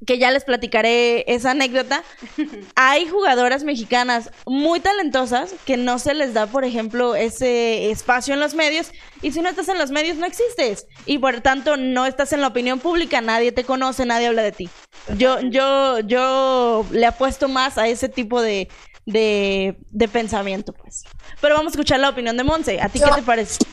[0.06, 2.02] que ya les platicaré esa anécdota.
[2.76, 8.40] Hay jugadoras mexicanas muy talentosas que no se les da, por ejemplo, ese espacio en
[8.40, 8.92] los medios.
[9.22, 10.86] Y si no estás en los medios, no existes.
[11.06, 14.52] Y por tanto, no estás en la opinión pública, nadie te conoce, nadie habla de
[14.52, 14.70] ti.
[15.16, 18.68] Yo, yo, yo le apuesto más a ese tipo de,
[19.06, 21.04] de, de pensamiento, pues.
[21.40, 22.80] Pero vamos a escuchar la opinión de Monse.
[22.80, 23.64] ¿A ti qué te parece?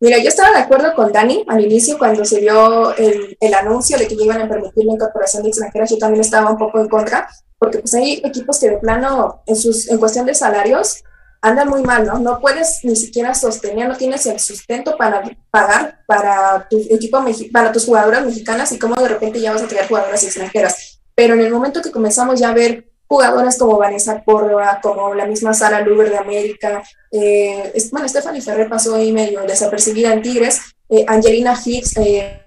[0.00, 3.98] Mira, yo estaba de acuerdo con Dani al inicio cuando se dio el, el anuncio
[3.98, 6.88] de que iban a permitir la incorporación de extranjeras, yo también estaba un poco en
[6.88, 7.28] contra,
[7.58, 11.02] porque pues hay equipos que de plano, en, sus, en cuestión de salarios,
[11.42, 12.18] andan muy mal, ¿no?
[12.18, 17.72] No puedes ni siquiera sostener, no tienes el sustento para pagar para tu equipo, para
[17.72, 21.00] tus jugadoras mexicanas y cómo de repente ya vas a traer jugadoras extranjeras.
[21.14, 25.26] Pero en el momento que comenzamos ya a ver jugadoras como Vanessa Córdoba, como la
[25.26, 30.60] misma Sara Luber de América, eh, bueno, Stephanie Ferrer pasó ahí medio desapercibida en Tigres,
[30.88, 32.40] eh, Angelina Hicks, eh,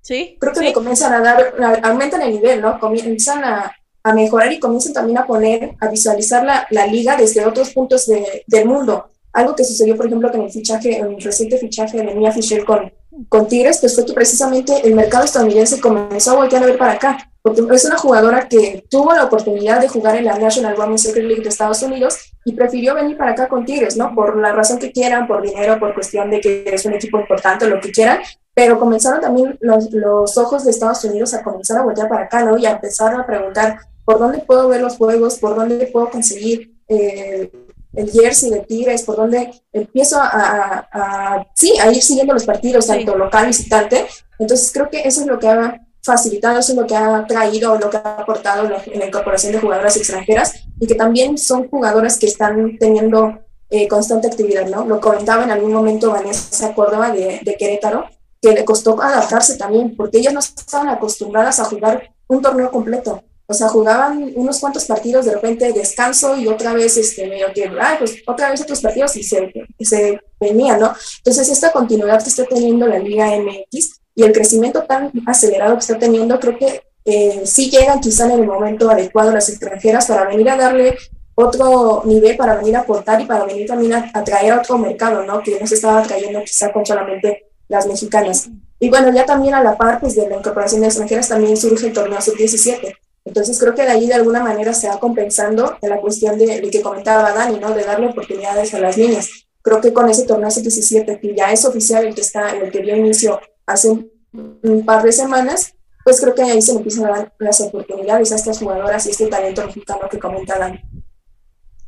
[0.00, 0.38] ¿Sí?
[0.40, 0.64] creo que ¿Sí?
[0.64, 2.80] le comienzan a dar, a- aumentan el nivel, ¿no?
[2.80, 3.70] Comienzan a,
[4.02, 8.06] a mejorar y comienzan también a poner, a visualizar la, la liga desde otros puntos
[8.06, 9.10] de- del mundo.
[9.34, 12.64] Algo que sucedió, por ejemplo, con el fichaje, en el reciente fichaje de Mia Fisher
[12.64, 12.90] con,
[13.28, 16.92] con Tigres, pues fue que precisamente el mercado estadounidense comenzó a voltear a ver para
[16.92, 21.02] acá, porque es una jugadora que tuvo la oportunidad de jugar en la National Women's
[21.02, 24.14] Soccer League de Estados Unidos y prefirió venir para acá con Tigres, ¿no?
[24.14, 27.66] Por la razón que quieran, por dinero, por cuestión de que es un equipo importante,
[27.68, 28.20] lo que quieran,
[28.54, 32.42] pero comenzaron también los, los ojos de Estados Unidos a comenzar a voltear para acá,
[32.44, 32.56] ¿no?
[32.56, 33.76] Y a empezar a preguntar,
[34.06, 35.38] ¿por dónde puedo ver los juegos?
[35.38, 37.50] ¿Por dónde puedo conseguir eh,
[37.92, 39.02] el jersey de Tigres?
[39.02, 42.92] ¿Por dónde empiezo a, a- a- sí, a ir siguiendo los partidos, Sí.
[42.92, 44.06] tanto local, visitante?
[44.38, 47.78] Entonces creo que eso es lo que ha facilitado, eso es lo que ha traído,
[47.78, 52.26] lo que ha aportado la incorporación de jugadoras extranjeras y que también son jugadoras que
[52.26, 53.38] están teniendo
[53.70, 54.84] eh, constante actividad, ¿no?
[54.84, 58.04] Lo comentaba en algún momento Vanessa Córdoba de, de Querétaro,
[58.40, 63.22] que le costó adaptarse también, porque ellas no estaban acostumbradas a jugar un torneo completo.
[63.46, 67.70] O sea, jugaban unos cuantos partidos, de repente descanso y otra vez, este, medio que,
[67.80, 70.94] ay, pues otra vez otros partidos y se, se venían, ¿no?
[71.18, 75.80] Entonces, esta continuidad que está teniendo la Liga MX y el crecimiento tan acelerado que
[75.80, 80.26] está teniendo, creo que eh, sí llegan quizá en el momento adecuado las extranjeras para
[80.26, 80.96] venir a darle
[81.34, 85.24] otro nivel, para venir a aportar y para venir también a atraer a otro mercado,
[85.24, 85.42] ¿no?
[85.42, 88.48] Que no se estaba trayendo quizá con solamente las mexicanas.
[88.78, 91.86] Y bueno, ya también a la par pues, de la incorporación de extranjeras también surge
[91.86, 95.90] el torneo sub-17 entonces creo que de ahí de alguna manera se va compensando en
[95.90, 97.72] la cuestión de, que comentaba Dani, ¿no?
[97.72, 99.46] De darle oportunidades a las niñas.
[99.62, 102.80] Creo que con ese torneo 17 que ya es oficial, el que está, el que
[102.80, 105.74] dio inicio hace un, par de semanas,
[106.04, 109.26] pues creo que ahí se empiezan a dar las oportunidades a estas jugadoras y este
[109.26, 110.80] talento mexicano que comenta Dani.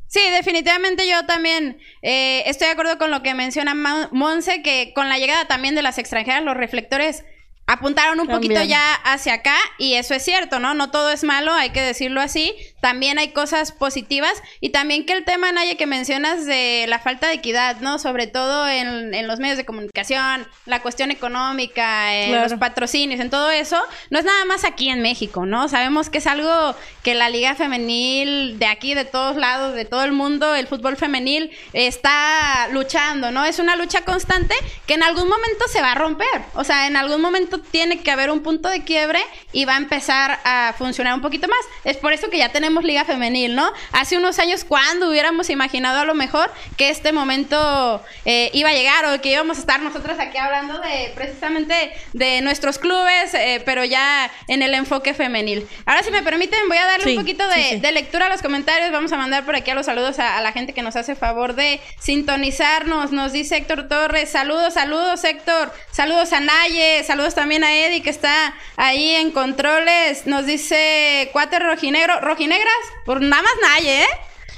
[0.08, 3.74] Sí, definitivamente yo también eh, estoy de acuerdo con lo que menciona
[4.12, 7.24] Monse, que con la llegada también de las extranjeras, los reflectores
[7.66, 10.74] apuntaron un poquito ya hacia acá y eso es cierto, ¿no?
[10.74, 12.54] No todo es malo, hay que decirlo así.
[12.80, 17.26] También hay cosas positivas y también que el tema, Naya, que mencionas de la falta
[17.26, 17.98] de equidad, ¿no?
[17.98, 23.30] Sobre todo en, en los medios de comunicación, la cuestión económica, en los patrocinios, en
[23.30, 25.68] todo eso, no es nada más aquí en México, ¿no?
[25.68, 30.04] Sabemos que es algo que la liga femenil de aquí, de todos lados, de todo
[30.04, 33.44] el mundo, el fútbol femenil está luchando, ¿no?
[33.44, 34.54] Es una lucha constante
[34.86, 38.10] que en algún momento se va a romper, o sea, en algún momento tiene que
[38.10, 39.20] haber un punto de quiebre
[39.52, 41.58] y va a empezar a funcionar un poquito más.
[41.84, 43.72] Es por eso que ya tenemos liga femenil, ¿no?
[43.92, 48.72] Hace unos años, cuando hubiéramos imaginado a lo mejor que este momento eh, iba a
[48.72, 53.62] llegar o que íbamos a estar nosotros aquí hablando de precisamente de nuestros clubes, eh,
[53.64, 55.66] pero ya en el enfoque femenil.
[55.86, 58.92] Ahora, si me permiten, voy a darle un poquito de, lectura a los comentarios.
[58.92, 61.14] Vamos a mandar por aquí a los saludos a, a la gente que nos hace
[61.14, 63.12] favor de sintonizarnos.
[63.12, 68.02] Nos dice Héctor Torres, saludos, saludos Héctor, saludos a Naye, saludos también también a Eddie
[68.02, 70.26] que está ahí en controles.
[70.26, 72.20] Nos dice cuatro rojinegro.
[72.20, 72.74] ¿Rojinegras?
[73.04, 74.06] Por nada más Naye, ¿eh?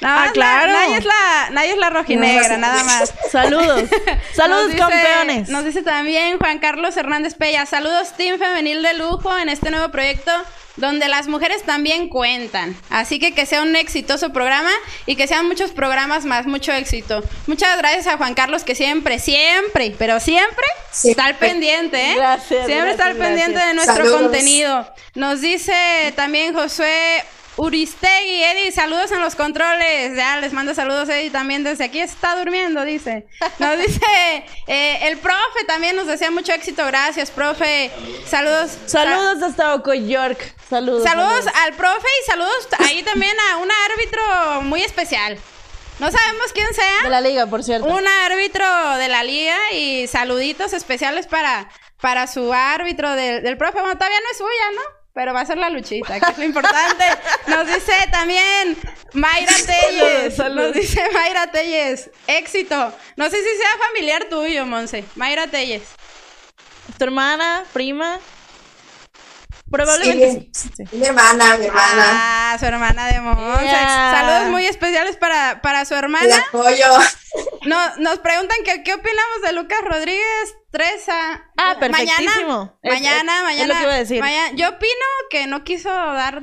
[0.01, 0.73] Nada ah, claro.
[0.73, 3.13] nadie es la, nadie es la rojinegra, nada más.
[3.33, 3.83] Saludos.
[4.35, 5.49] Saludos, campeones.
[5.49, 7.67] Nos dice también Juan Carlos Hernández Pella.
[7.67, 10.31] Saludos, Team Femenil de Lujo, en este nuevo proyecto
[10.79, 12.77] donde las mujeres también cuentan.
[12.89, 14.71] Así que que sea un exitoso programa
[15.07, 17.23] y que sean muchos programas más, mucho éxito.
[17.47, 20.65] Muchas gracias a Juan Carlos que siempre, siempre, pero siempre
[21.05, 22.15] está al pendiente, ¿eh?
[22.17, 22.67] Gracias.
[22.67, 24.89] Siempre está al pendiente de nuestro contenido.
[25.15, 27.25] Nos dice también Josué
[27.59, 30.17] Uristegui, Eddie, saludos en los controles.
[30.17, 33.27] Ya les mando saludos, Eddie, también desde aquí está durmiendo, dice.
[33.59, 36.87] Nos dice eh, el profe también nos desea mucho éxito.
[36.87, 37.91] Gracias, profe.
[38.27, 38.79] Saludos.
[38.87, 40.55] Saludos hasta Oco York.
[40.71, 41.47] Saludos, saludos.
[41.65, 45.37] al profe y saludos ahí también a un árbitro muy especial.
[45.99, 47.03] No sabemos quién sea.
[47.03, 47.89] De la liga, por cierto.
[47.89, 48.65] Un árbitro
[48.99, 51.69] de la liga y saluditos especiales para,
[52.01, 53.81] para su árbitro del, del profe.
[53.81, 54.98] Bueno, todavía no es suya, ¿no?
[55.19, 57.05] Pero va a ser la luchita, que es lo importante.
[57.49, 58.79] Nos dice también
[59.15, 60.39] Mayra Telles.
[60.39, 62.09] Nos dice Mayra Telles.
[62.29, 62.95] Éxito.
[63.17, 65.05] No sé si sea familiar tuyo, Monse.
[65.17, 65.83] Mayra Telles.
[66.97, 68.21] ¿Tu hermana, prima?
[69.69, 70.71] Probablemente sí.
[70.93, 72.05] Mi hermana, mi hermana.
[72.53, 73.67] Ah, su hermana de Monse.
[73.67, 76.27] Saludos muy especiales para, para su hermana.
[76.27, 76.87] El apoyo.
[77.67, 80.55] No, nos preguntan que qué opinamos de Lucas Rodríguez.
[80.71, 81.51] Tresa.
[81.57, 82.79] Ah, perfectísimo.
[82.83, 83.63] Mañana, mañana, mañana.
[83.63, 84.23] Es lo que iba a decir.
[84.55, 86.41] yo opino que no quiso dar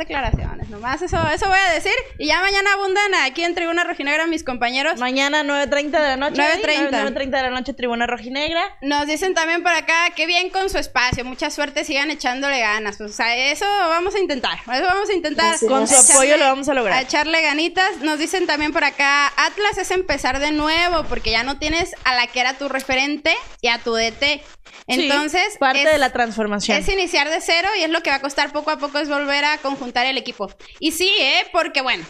[0.65, 1.93] declaraciones, nomás eso, eso voy a decir.
[2.17, 4.99] Y ya mañana abundan aquí en Tribuna Rojinegra mis compañeros.
[4.99, 6.41] Mañana 9.30 de la noche.
[6.41, 6.89] 9.30.
[6.89, 8.77] 9.30 de la noche, Tribuna Rojinegra.
[8.81, 12.99] Nos dicen también por acá, qué bien con su espacio, mucha suerte, sigan echándole ganas.
[13.01, 15.55] O sea, eso vamos a intentar, eso vamos a intentar.
[15.67, 16.97] con su apoyo lo vamos a lograr.
[16.97, 17.97] A echarle ganitas.
[18.01, 22.15] Nos dicen también por acá, Atlas es empezar de nuevo, porque ya no tienes a
[22.15, 24.41] la que era tu referente y a tu DT
[24.87, 26.77] entonces, parte de la transformación.
[26.77, 29.09] Es iniciar de cero y es lo que va a costar poco a poco es
[29.09, 30.47] volver a conjuntar el equipo.
[30.79, 31.47] Y sí, ¿eh?
[31.51, 32.05] Porque bueno,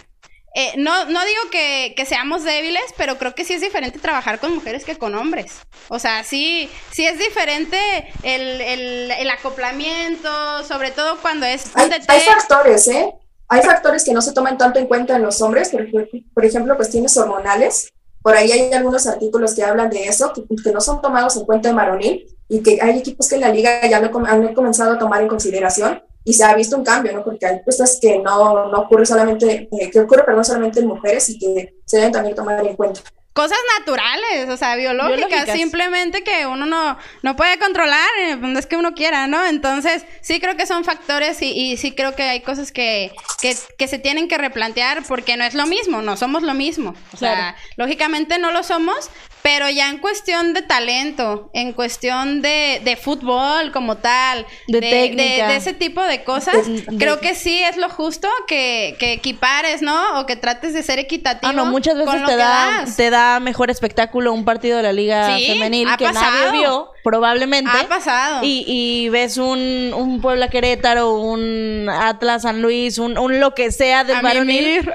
[0.58, 4.56] eh, no, no digo que, seamos débiles, pero creo que sí es diferente trabajar con
[4.56, 5.58] mujeres que con hombres.
[5.90, 7.78] O sea, sí, sí es diferente
[8.24, 10.30] el, acoplamiento,
[10.64, 11.66] sobre todo cuando es...
[11.76, 13.14] Hay, hay, factores, ¿eh?
[13.50, 15.86] Hay factores que no se toman tanto en cuenta en los hombres, por,
[16.34, 17.92] por ejemplo, cuestiones hormonales.
[18.22, 21.70] Por ahí hay algunos artículos que hablan de eso, que, no son tomados en cuenta
[21.70, 24.98] en varonil y que hay equipos que en la liga ya lo han comenzado a
[24.98, 27.24] tomar en consideración y se ha visto un cambio, ¿no?
[27.24, 30.88] Porque hay cosas que no, no ocurre solamente, eh, que ocurre, pero no solamente en
[30.88, 33.00] mujeres y que se deben también tomar en cuenta.
[33.32, 38.66] cosas naturales, o sea, biológicas, simplemente que uno no, no puede controlar, eh, no es
[38.66, 39.46] que uno quiera, ¿no?
[39.46, 43.56] Entonces, sí creo que son factores y, y sí creo que hay cosas que, que,
[43.78, 46.96] que, se tienen que replantear porque no es lo mismo, no somos lo mismo.
[47.14, 49.12] O sea, lógicamente no lo somos,
[49.46, 55.50] pero ya en cuestión de talento, en cuestión de, de fútbol como tal, de, técnica.
[55.50, 56.66] De, ese tipo de cosas,
[56.98, 60.20] creo que sí es lo justo que, que equipares, ¿no?
[60.20, 61.48] O que trates de ser equitativo.
[61.48, 65.38] Ah, no, muchas veces te da, te da mejor espectáculo un partido de la Liga
[65.38, 67.70] Femenil que nadie vio, probablemente.
[67.70, 68.40] Ha pasado.
[68.42, 73.72] Y, y ves un, un Puebla Querétaro, un Atlas San Luis, un, un lo que
[73.72, 74.90] sea del varonil.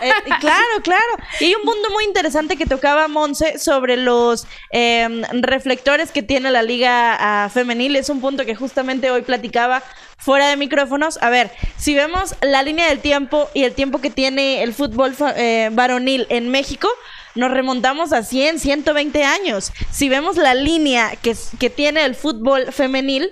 [0.00, 1.02] Eh, claro, claro.
[1.40, 6.50] Y hay un punto muy interesante que tocaba Monse sobre los em, reflectores que tiene
[6.50, 7.96] la liga ah, femenil.
[7.96, 9.82] Es un punto que justamente hoy platicaba
[10.16, 11.18] fuera de micrófonos.
[11.20, 15.14] A ver, si vemos la línea del tiempo y el tiempo que tiene el fútbol
[15.36, 16.88] eh, varonil en México,
[17.34, 19.72] nos remontamos a 100, 120 años.
[19.90, 23.30] Si vemos la línea que, que tiene el fútbol femenil,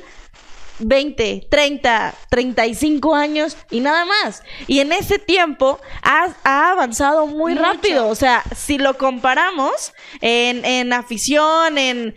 [0.78, 4.42] 20, 30, 35 años y nada más.
[4.66, 8.08] Y en ese tiempo ha, avanzado muy rápido.
[8.08, 12.14] O sea, si lo comparamos en, afición, en,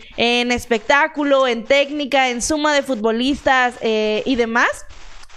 [0.52, 4.86] espectáculo, en técnica, en suma de futbolistas eh, y demás,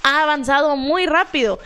[0.02, 1.58] ha avanzado muy rápido.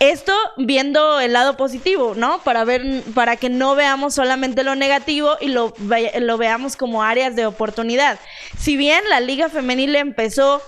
[0.00, 2.40] Esto viendo el lado positivo, ¿no?
[2.42, 5.72] Para ver, para que no veamos solamente lo negativo y lo,
[6.18, 8.18] lo veamos como áreas de oportunidad.
[8.58, 10.60] Si bien la liga femenil empezó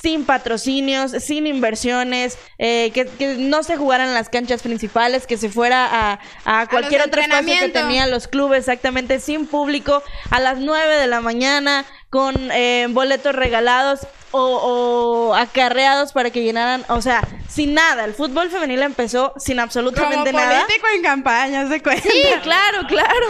[0.00, 6.20] sin patrocinios, sin inversiones, eh, que, no se jugaran las canchas principales, que se fuera
[6.44, 11.06] a, cualquier otro espacio que tenían los clubes, exactamente, sin público, a las 9 de
[11.06, 14.06] la mañana, con eh, boletos regalados
[14.38, 18.04] o, acarreados para que llenaran, o sea, sin nada.
[18.04, 20.62] El fútbol femenil empezó sin absolutamente Como nada.
[20.62, 22.08] político en campaña, se cuenta.
[22.08, 23.26] Sí, claro, claro.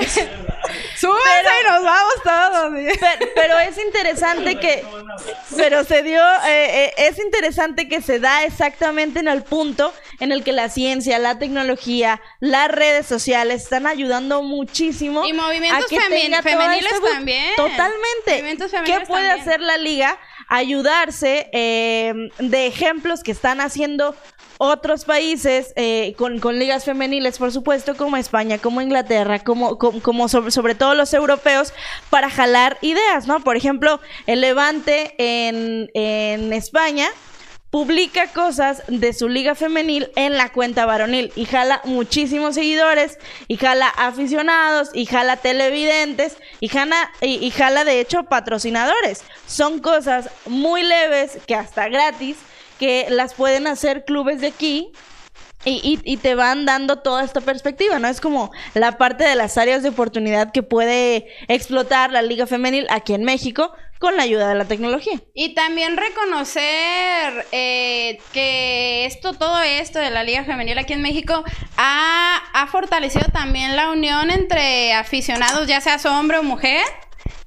[0.96, 2.72] Súbanse y nos vamos todos.
[3.34, 4.84] Pero, es interesante que.
[5.56, 6.20] Pero se dio.
[6.46, 10.68] Eh, eh, es interesante que se da exactamente en el punto en el que la
[10.68, 15.24] ciencia, la tecnología, las redes sociales están ayudando muchísimo.
[15.24, 17.56] Y movimientos femeniles también.
[17.56, 18.19] Totalmente.
[18.84, 20.18] ¿Qué puede hacer la liga?
[20.48, 24.14] Ayudarse eh, de ejemplos que están haciendo
[24.62, 30.74] otros países eh, con, ligas femeniles, por supuesto, como España, como Inglaterra, como, como, sobre,
[30.74, 31.72] todo los europeos,
[32.10, 33.40] para jalar ideas, ¿no?
[33.40, 37.08] Por ejemplo, el Levante en, en España
[37.70, 43.56] publica cosas de su liga femenil en la cuenta varonil y jala muchísimos seguidores y
[43.56, 49.22] jala aficionados y jala televidentes y jala, y jala de hecho patrocinadores.
[49.46, 52.36] Son cosas muy leves que hasta gratis
[52.78, 54.90] que las pueden hacer clubes de aquí
[55.64, 58.08] y, y, te van dando toda esta perspectiva, ¿no?
[58.08, 62.86] Es como la parte de las áreas de oportunidad que puede explotar la Liga Femenil
[62.88, 65.20] aquí en México con la ayuda de la tecnología.
[65.34, 71.44] Y también reconocer eh, que esto, todo esto de la Liga Femenil aquí en México
[71.76, 76.82] ha, ha fortalecido también la unión entre aficionados, ya seas hombre o mujer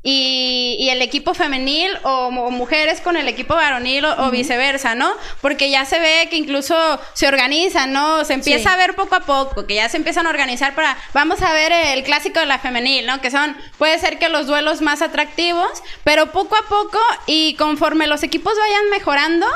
[0.04, 5.12] y, el equipo femenil o, mujeres con el equipo varonil o, viceversa, ¿no?
[5.42, 6.76] Porque ya se ve que incluso
[7.13, 8.26] se organizan, ¿no?
[8.26, 11.42] Se empieza a ver poco a poco, que ya se empiezan a organizar para, vamos
[11.42, 13.22] a ver el clásico de la femenil, ¿no?
[13.22, 18.08] Que son, puede ser que los duelos más atractivos, pero poco a poco y conforme
[18.08, 19.48] los equipos vayan mejorando,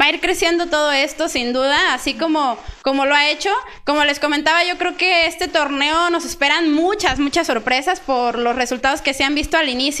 [0.00, 3.50] va a ir creciendo todo esto, sin duda, así como, como lo ha hecho.
[3.84, 8.54] Como les comentaba, yo creo que este torneo nos esperan muchas, muchas sorpresas por los
[8.54, 9.95] resultados que se han visto al inicio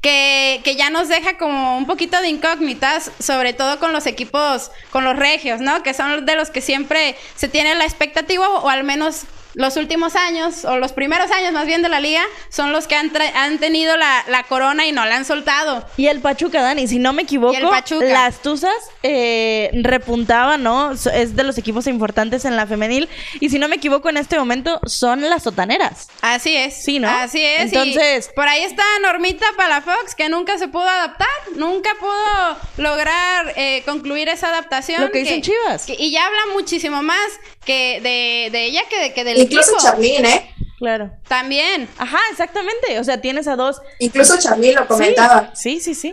[0.00, 4.70] que, que ya nos deja como un poquito de incógnitas, sobre todo con los equipos,
[4.90, 5.82] con los regios, ¿no?
[5.82, 10.16] Que son de los que siempre se tiene la expectativa o al menos los últimos
[10.16, 13.58] años, o los primeros años más bien de la liga, son los que han, han
[13.58, 15.86] tenido la, corona y no la han soltado.
[15.96, 17.56] Y el Pachuca, Dani, si no me equivoco,
[18.00, 20.92] las Tuzas eh, repuntaban, ¿no?
[20.92, 23.08] Es de los equipos importantes en la femenil.
[23.40, 26.08] Y si no me equivoco, en este momento son las sotaneras.
[26.20, 26.82] Así es.
[26.84, 27.08] Sí, ¿no?
[27.08, 27.72] Así es.
[27.72, 28.30] Entonces.
[28.34, 34.28] por ahí está Normita Palafox, que nunca se pudo adaptar, nunca pudo lograr eh, concluir
[34.28, 35.00] esa adaptación.
[35.02, 35.88] Lo que, dicen Chivas.
[35.88, 37.18] y ya habla muchísimo más
[37.64, 40.54] que de, de ella que de que del Incluso Charlín, ¿eh?
[40.78, 41.12] Claro.
[41.28, 41.88] También.
[41.96, 42.98] Ajá, exactamente.
[42.98, 43.80] O sea, tienes a dos.
[44.00, 45.52] Incluso Charlín lo comentaba.
[45.54, 46.12] Sí, sí, sí.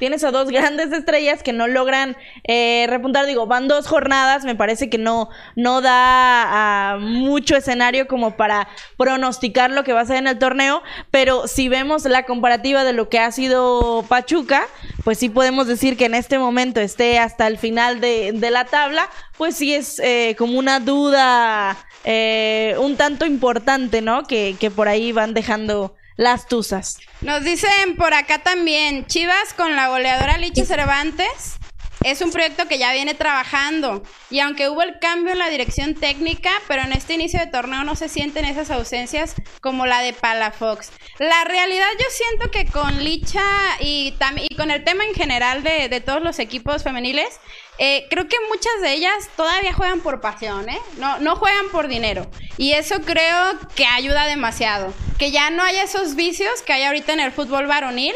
[0.00, 3.26] Tienes a dos grandes estrellas que no logran eh, repuntar.
[3.26, 9.70] Digo, van dos jornadas, me parece que no, no da mucho escenario como para pronosticar
[9.70, 13.08] lo que va a ser en el torneo, pero si vemos la comparativa de lo
[13.08, 14.66] que ha sido Pachuca,
[15.04, 19.08] pues sí podemos decir que en este momento esté hasta el final de, la tabla,
[19.36, 24.24] pues sí es eh, como una duda eh, un tanto importante, ¿no?
[24.24, 26.98] Que, que por ahí van dejando las tuzas.
[27.20, 31.58] Nos dicen por acá también, Chivas con la goleadora Lichi Cervantes.
[32.02, 35.94] Es un proyecto que ya viene trabajando y aunque hubo el cambio en la dirección
[35.94, 40.14] técnica, pero en este inicio de torneo no se sienten esas ausencias como la de
[40.14, 40.92] Palafox.
[41.18, 43.44] La realidad yo siento que con Licha
[43.80, 44.14] y,
[44.48, 47.38] y con el tema en general de, de todos los equipos femeniles,
[47.76, 50.80] eh, creo que muchas de ellas todavía juegan por pasión, ¿eh?
[50.96, 52.30] No, no juegan por dinero.
[52.56, 54.94] Y eso creo que ayuda demasiado.
[55.20, 58.14] Que ya no haya esos vicios que hay ahorita en el fútbol varonil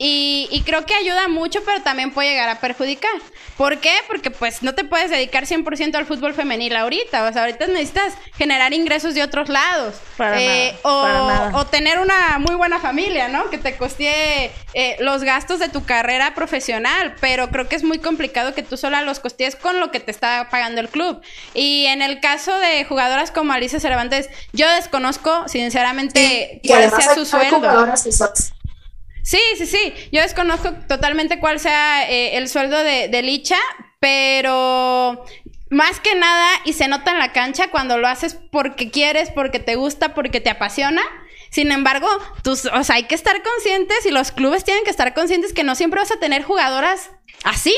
[0.00, 3.10] y, creo que ayuda mucho, pero también puede llegar a perjudicar.
[3.56, 3.90] ¿Por qué?
[4.06, 7.24] Porque pues no te puedes dedicar 100% al fútbol femenil ahorita.
[7.24, 9.96] O sea, ahorita necesitas generar ingresos de otros lados.
[10.16, 11.04] Para eh, o,
[11.54, 13.50] o, tener una muy buena familia, ¿no?
[13.50, 17.16] Que te costee eh, los gastos de tu carrera profesional.
[17.20, 20.12] Pero creo que es muy complicado que tú sola los costees con lo que te
[20.12, 21.20] está pagando el club.
[21.54, 27.24] Y en el caso de jugadoras como Alicia Cervantes, yo desconozco sinceramente cuál sea su
[27.24, 27.88] sueldo.
[29.28, 29.92] Sí, sí, sí.
[30.10, 33.58] Yo desconozco totalmente cuál sea eh, el sueldo de, Licha,
[34.00, 35.22] pero
[35.68, 39.60] más que nada, y se nota en la cancha cuando lo haces porque quieres, porque
[39.60, 41.02] te gusta, porque te apasiona.
[41.50, 42.08] Sin embargo,
[42.42, 46.00] tus, hay que estar conscientes y los clubes tienen que estar conscientes que no siempre
[46.00, 47.10] vas a tener jugadoras
[47.44, 47.74] así.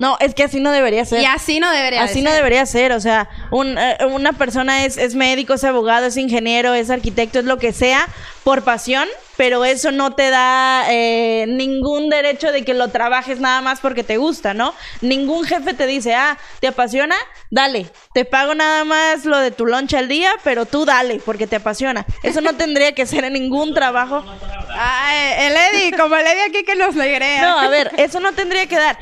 [0.00, 1.20] No, es que así no debería ser.
[1.20, 2.10] Y así no debería ser.
[2.10, 2.92] Así no debería ser.
[2.92, 7.44] O sea, eh, una persona es, es médico, es abogado, es ingeniero, es arquitecto, es
[7.44, 8.08] lo que sea,
[8.42, 13.60] por pasión, pero eso no te da eh, ningún derecho de que lo trabajes nada
[13.60, 14.74] más porque te gusta, ¿no?
[15.02, 17.16] Ningún jefe te dice, ah, ¿te apasiona?
[17.50, 21.46] Dale, te pago nada más lo de tu lunch al día, pero tú dale, porque
[21.46, 22.06] te apasiona.
[22.22, 24.24] Eso no tendría que ser en ningún trabajo.
[24.70, 27.42] Ay, el Eddie, como el Eddie aquí que nos legrea.
[27.42, 28.96] No, a ver, eso no tendría que dar.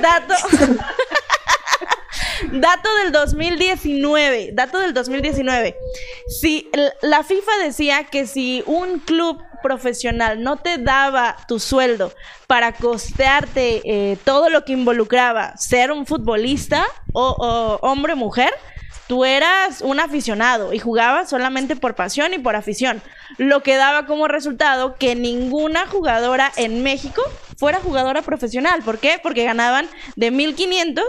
[0.00, 0.34] Dato.
[2.52, 4.50] dato del 2019.
[4.52, 5.76] Dato del 2019.
[6.28, 6.70] Si
[7.02, 12.12] la FIFA decía que si un club profesional no te daba tu sueldo
[12.46, 18.52] para costearte eh, todo lo que involucraba ser un futbolista o, hombre o mujer,
[19.06, 23.02] tú eras un aficionado y jugabas solamente por pasión y por afición.
[23.38, 27.22] Lo que daba como resultado que ninguna jugadora en México
[27.58, 28.82] fuera jugadora profesional.
[28.82, 29.18] ¿Por qué?
[29.22, 31.02] Porque ganaban de 1.500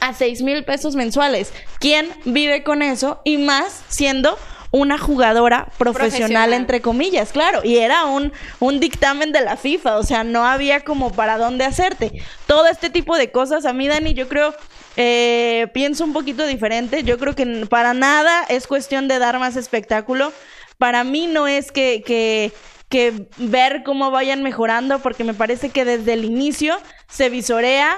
[0.00, 1.52] a 6 mil pesos mensuales.
[1.80, 3.20] ¿Quién vive con eso?
[3.24, 4.38] Y más siendo
[4.74, 10.02] una jugadora profesional, entre comillas, claro, y era un, un dictamen de la FIFA, o
[10.02, 12.10] sea, no había como para dónde hacerte.
[12.48, 14.52] Todo este tipo de cosas, a mí, Dani, yo creo,
[14.96, 19.54] eh, pienso un poquito diferente, yo creo que para nada es cuestión de dar más
[19.54, 20.32] espectáculo,
[20.76, 22.52] para mí no es que, que
[22.88, 26.76] que ver cómo vayan mejorando, porque me parece que desde el inicio
[27.08, 27.96] se visorea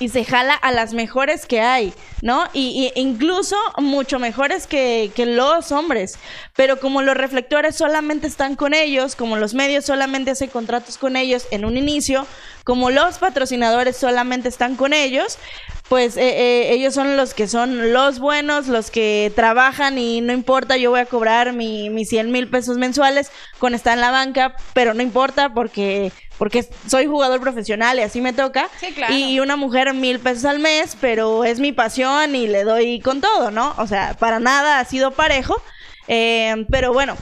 [0.00, 1.92] y se jala a las mejores que hay,
[2.22, 2.48] ¿no?
[2.52, 6.18] Y, incluso mucho mejores que, que, los hombres.
[6.56, 11.16] Pero como los reflectores solamente están con ellos, como los medios solamente hacen contratos con
[11.16, 12.26] ellos en un inicio,
[12.64, 15.38] como los patrocinadores solamente están con ellos,
[15.90, 20.32] pues eh, eh, ellos son los que son los buenos, los que trabajan y no
[20.32, 24.12] importa, yo voy a cobrar mi, mis 100 mil pesos mensuales con estar en la
[24.12, 28.68] banca, pero no importa porque porque soy jugador profesional y así me toca.
[28.78, 29.12] Sí, claro.
[29.12, 33.20] Y una mujer mil pesos al mes, pero es mi pasión y le doy con
[33.20, 33.74] todo, ¿no?
[33.76, 35.60] O sea, para nada ha sido parejo.
[36.06, 37.16] Eh, pero bueno,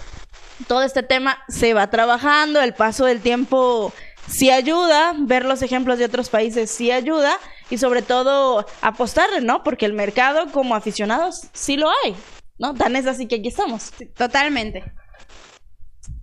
[0.66, 3.95] todo este tema se va trabajando, el paso del tiempo
[4.29, 7.39] sí ayuda, ver los ejemplos de otros países sí ayuda
[7.71, 9.62] y sobre todo apostarle, ¿no?
[9.62, 12.14] Porque el mercado como aficionados sí lo hay,
[12.59, 12.75] ¿no?
[12.75, 13.91] Tan es así que aquí estamos.
[14.16, 14.85] Totalmente.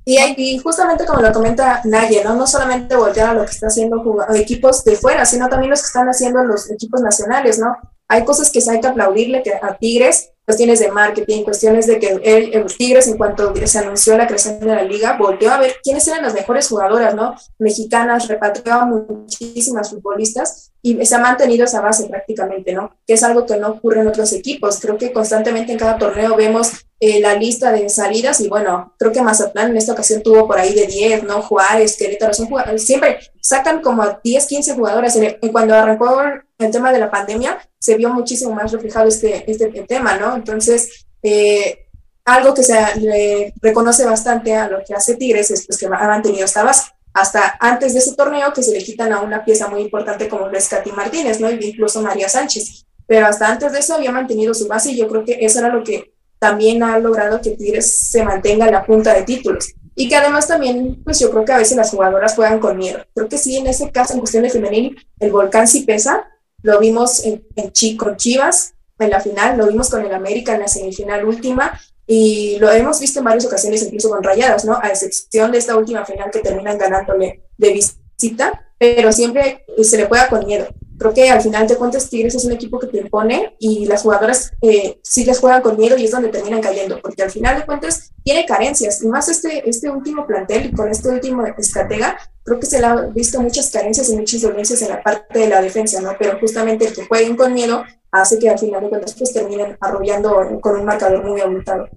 [0.07, 2.35] Y, justamente como lo comenta Naye, ¿no?
[2.35, 4.03] No solamente voltear a lo que están haciendo
[4.35, 7.75] equipos de fuera, sino también los que están haciendo los equipos nacionales, ¿no?
[8.07, 12.07] Hay cosas que hay que aplaudirle que a Tigres cuestiones de marketing, cuestiones de que
[12.23, 15.77] él, el Tigres, en cuanto se anunció la creación de la liga, volvió a ver
[15.83, 17.35] quiénes eran las mejores jugadoras, ¿no?
[17.57, 22.95] Mexicanas, repatrió a muchísimas futbolistas y se ha mantenido esa base prácticamente, ¿no?
[23.07, 24.79] Que es algo que no ocurre en otros equipos.
[24.79, 29.11] Creo que constantemente en cada torneo vemos eh, la lista de salidas y bueno, creo
[29.11, 31.41] que Mazatlán en esta ocasión tuvo por ahí de 10, ¿no?
[31.41, 35.15] Juárez, Querétaro, son jugadores, siempre sacan como 10, 15 jugadoras.
[35.15, 36.21] En, cuando arrancó
[36.59, 40.35] el tema de la pandemia, se vio muchísimo más reflejado este, este tema, ¿no?
[40.35, 41.87] Entonces, eh,
[42.25, 45.89] algo que se le reconoce bastante a lo que hace Tigres es pues, que ha
[45.89, 46.91] mantenido esta base.
[47.15, 50.49] Hasta antes de ese torneo que se le quitan a una pieza muy importante como
[50.49, 51.49] lo es Katy Martínez, ¿no?
[51.49, 52.85] Y incluso María Sánchez.
[53.07, 55.69] Pero hasta antes de eso había mantenido su base y yo creo que eso era
[55.69, 59.73] lo que también ha logrado que Tigres se mantenga en la punta de títulos.
[59.95, 62.99] Y que además también, pues yo creo que a veces las jugadoras juegan con miedo.
[63.15, 66.27] Creo que sí, en ese caso, en cuestión de femenil, el volcán sí pesa.
[66.63, 70.61] Lo vimos en, en con Chivas en la final, lo vimos con el América en
[70.61, 74.77] la semifinal última y lo hemos visto en varias ocasiones incluso con Rayadas, ¿no?
[74.81, 80.05] A excepción de esta última final que terminan ganándole de visita, pero siempre se le
[80.05, 80.67] juega con miedo
[80.97, 84.03] creo que al final de cuentas Tigres es un equipo que te impone y las
[84.03, 87.57] jugadoras eh, sí les juegan con miedo y es donde terminan cayendo, porque al final
[87.57, 92.17] de cuentas tiene carencias, y más este, este último plantel y con este último estratega,
[92.43, 95.47] creo que se le ha visto muchas carencias y muchas dolencias en la parte de
[95.47, 96.15] la defensa, ¿no?
[96.17, 99.77] Pero justamente el que jueguen con miedo hace que al final de cuentas pues terminen
[99.79, 101.87] arrollando con un marcador muy abultado.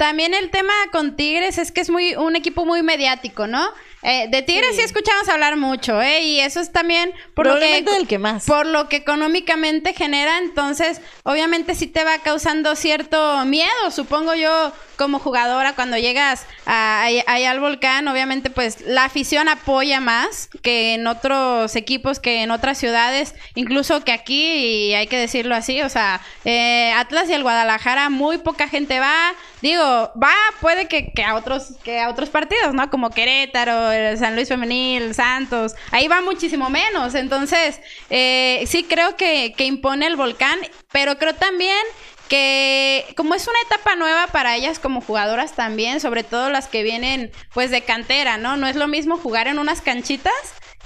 [0.00, 3.68] También el tema con Tigres es que es muy un equipo muy mediático, ¿no?
[4.02, 4.80] Eh, de Tigres sí.
[4.80, 6.22] escuchamos hablar mucho, ¿eh?
[6.22, 8.46] Y eso es también por lo que, del que más.
[8.46, 14.72] Por lo que económicamente genera, entonces, obviamente sí te va causando cierto miedo, supongo yo,
[14.96, 21.06] como jugadora, cuando llegas ahí al volcán, obviamente, pues la afición apoya más que en
[21.06, 25.90] otros equipos, que en otras ciudades, incluso que aquí, y hay que decirlo así, o
[25.90, 31.22] sea, eh, Atlas y el Guadalajara, muy poca gente va, digo, va, puede que, que
[31.22, 32.90] a otros, que a otros partidos, ¿no?
[32.90, 37.14] Como Querétaro, San Luis Femenil, Santos, ahí va muchísimo menos.
[37.14, 37.80] Entonces,
[38.10, 40.58] eh, sí creo que, que impone el volcán,
[40.92, 41.76] pero creo también
[42.28, 46.84] que como es una etapa nueva para ellas como jugadoras también, sobre todo las que
[46.84, 48.56] vienen pues de cantera, ¿no?
[48.56, 50.32] No es lo mismo jugar en unas canchitas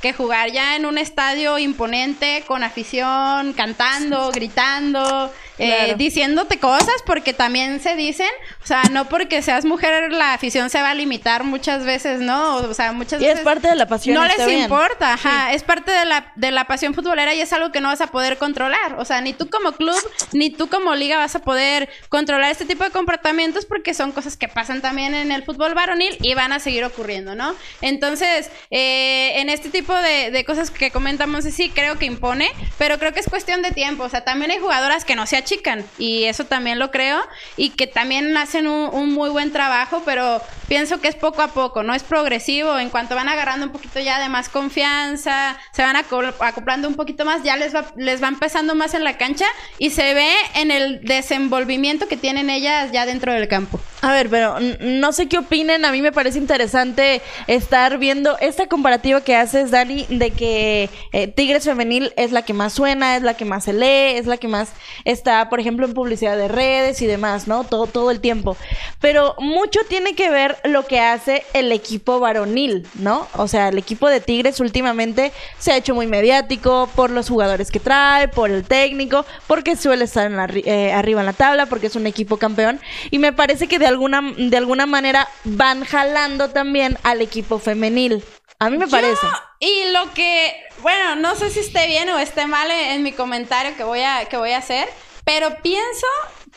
[0.00, 7.32] que jugar ya en un estadio imponente, con afición, cantando, gritando, eh, diciéndote cosas, porque
[7.32, 8.28] también se dicen,
[8.62, 12.56] o sea, no porque seas mujer la afición se va a limitar muchas veces, ¿no?
[12.56, 13.40] O sea, muchas y veces...
[13.40, 14.16] es parte de la pasión.
[14.16, 17.72] No les importa, ajá, es parte de la, de la pasión futbolera y es algo
[17.72, 19.98] que no vas a poder controlar, o sea, ni tú como club,
[20.32, 24.36] ni tú como liga vas a poder controlar este tipo de comportamientos porque son cosas
[24.36, 27.54] que pasan también en el fútbol varonil y van a seguir ocurriendo, ¿no?
[27.80, 33.12] Entonces, eh, en este tipo de, cosas que comentamos, sí creo que impone, pero creo
[33.12, 34.04] que es cuestión de tiempo.
[34.04, 37.20] O sea, también hay jugadoras que no se achican y eso también lo creo
[37.56, 41.82] y que también hacen un, muy buen trabajo, pero pienso que es poco a poco,
[41.82, 42.78] no es progresivo.
[42.78, 47.24] En cuanto van agarrando un poquito ya de más confianza, se van acoplando un poquito
[47.24, 49.46] más, ya les va, les va empezando más en la cancha
[49.78, 53.78] y se ve en el desenvolvimiento que tienen ellas ya dentro del campo.
[54.04, 58.66] A ver, pero no sé qué opinen, a mí me parece interesante estar viendo esta
[58.66, 63.22] comparativa que haces, Dani, de que eh, Tigres Femenil es la que más suena, es
[63.22, 64.72] la que más se lee, es la que más
[65.06, 67.64] está, por ejemplo, en publicidad de redes y demás, ¿no?
[67.64, 68.56] Todo, todo el tiempo.
[69.00, 73.26] Pero mucho tiene que ver lo que hace el equipo varonil, ¿no?
[73.36, 77.70] O sea, el equipo de Tigres últimamente se ha hecho muy mediático por los jugadores
[77.70, 81.96] que trae, por el técnico, porque suele estar eh, arriba en la tabla, porque es
[81.96, 82.80] un equipo campeón.
[83.10, 88.24] Y me parece que de alguna, de alguna manera van jalando también al equipo femenil.
[88.58, 89.26] A mí me parece.
[89.60, 93.76] Y lo que, bueno, no sé si esté bien o esté mal en, mi comentario
[93.76, 94.88] que voy a, que voy a hacer,
[95.24, 96.06] pero pienso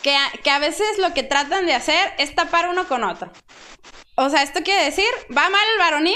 [0.01, 3.32] que que a veces lo que tratan de hacer es tapar uno con otro.
[4.15, 5.05] O sea, esto quiere decir,
[5.36, 6.15] va mal el varonil,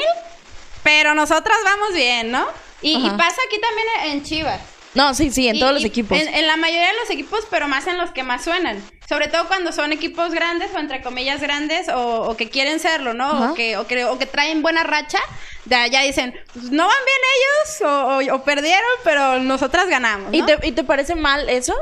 [0.84, 2.47] pero nosotras vamos bien, ¿no?
[2.82, 4.60] Y, pasa aquí también en Chivas.
[4.95, 6.18] No, sí, sí, en todos los equipos.
[6.20, 8.84] En, la mayoría de los equipos, pero más en los que más suenan.
[9.08, 13.52] Sobre todo cuando son equipos grandes o entre comillas grandes o, que quieren serlo, ¿no?
[13.52, 15.20] O que, o que, o, que, traen buena racha.
[15.66, 20.34] Ya, ya dicen, pues, no van bien ellos o, perdieron, pero nosotras ganamos.
[20.34, 21.76] ¿Y, te, ¿Y te parece mal eso?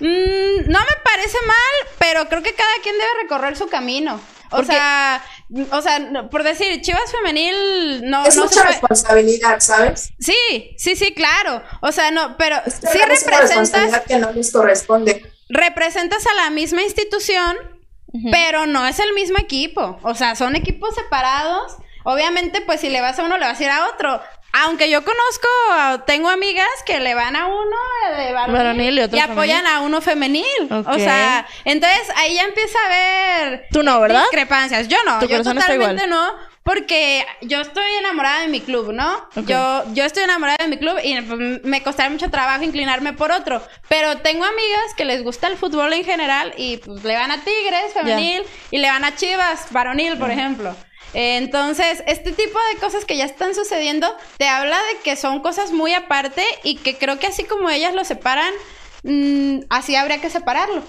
[0.00, 4.20] Mm, no me parece mal, pero creo que cada quien debe recorrer su camino.
[4.50, 5.22] O sea,
[5.72, 10.12] o sea, por decir, Chivas femenil no es mucha responsabilidad, ¿sabes?
[10.18, 11.62] Sí, sí, sí, claro.
[11.80, 15.24] O sea, no, pero sí representas que no les corresponde.
[15.48, 17.56] Representas a la misma institución,
[18.30, 19.98] pero no es el mismo equipo.
[20.02, 21.76] O sea, son equipos separados.
[22.04, 24.20] Obviamente, pues si le vas a uno, le vas a ir a otro.
[24.58, 27.76] Aunque yo conozco, tengo amigas que le van a uno
[28.16, 30.68] de varonil, y, apoyan a uno femenil.
[30.70, 34.22] O sea, entonces ahí ya empieza a haber ¿Tú no, verdad?
[34.22, 34.88] discrepancias.
[34.88, 39.28] Yo no, yo totalmente no, porque yo estoy enamorada de mi club, ¿no?
[39.46, 43.32] Yo, yo estoy enamorada de mi club y pues, me costaría mucho trabajo inclinarme por
[43.32, 43.62] otro.
[43.88, 47.44] Pero tengo amigas que les gusta el fútbol en general y pues le van a
[47.44, 50.74] Tigres femenil y le van a Chivas varonil, por ejemplo.
[51.14, 55.72] Entonces, este tipo de cosas que ya están sucediendo te habla de que son cosas
[55.72, 58.52] muy aparte y que creo que así como ellas lo separan,
[59.02, 60.82] mm, así habría que separarlo.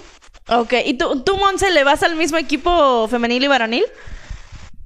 [0.50, 3.86] Ok, ¿y tú, tú, Monse, le vas al mismo equipo femenil y varonil?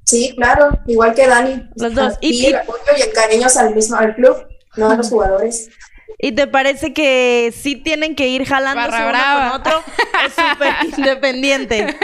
[0.05, 1.69] Sí, claro, igual que Dani.
[1.75, 2.13] Los dos.
[2.19, 4.35] Y, el apoyo y el cariño al mismo al club,
[4.75, 5.69] no a los jugadores.
[6.17, 9.83] ¿Y te parece que sí tienen que ir jalando uno con otro?
[10.25, 11.97] Es súper independiente.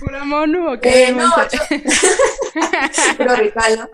[0.00, 1.08] ¿Pura mono o qué?
[1.08, 1.58] Eh, no, yo...
[3.16, 3.88] Puro rival,